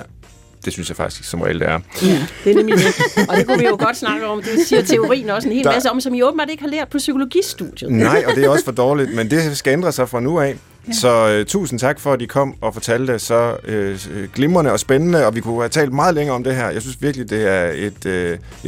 [0.65, 1.79] Det synes jeg faktisk som regel det er.
[2.03, 2.85] Ja, det er nemlig det.
[3.29, 4.41] Og det kunne vi jo godt snakke om.
[4.41, 6.87] Det siger teorien også en hel Der- masse om, som I åbenbart ikke har lært
[6.87, 7.91] på psykologistudiet.
[7.91, 10.55] Nej, og det er også for dårligt, men det skal ændre sig fra nu af.
[10.87, 10.93] Ja.
[10.93, 15.25] Så uh, tusind tak for, at I kom og fortalte så uh, glimrende og spændende,
[15.25, 16.69] og vi kunne have talt meget længere om det her.
[16.69, 18.11] Jeg synes virkelig, det er et, uh,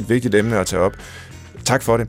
[0.03, 0.93] et vigtigt emne at tage op.
[1.65, 2.07] Tak for det.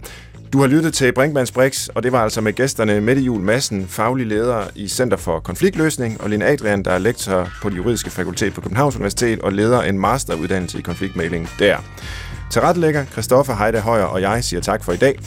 [0.53, 3.89] Du har lyttet til Brinkmanns Brix, og det var altså med gæsterne Mette Jul Madsen,
[3.89, 8.11] faglig leder i Center for Konfliktløsning, og Lene Adrian, der er lektor på det juridiske
[8.11, 11.77] fakultet på Københavns Universitet og leder en masteruddannelse i konfliktmægling der.
[12.51, 15.19] Til retlægger Christoffer Heide Højer og jeg siger tak for i dag.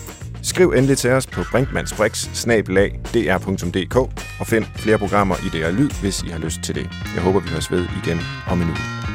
[0.43, 3.95] Skriv endelig til os på brinkmannsbrix.dr.dk
[4.39, 6.89] og find flere programmer i DR Lyd, hvis I har lyst til det.
[7.15, 9.14] Jeg håber, vi høres ved igen om en uge.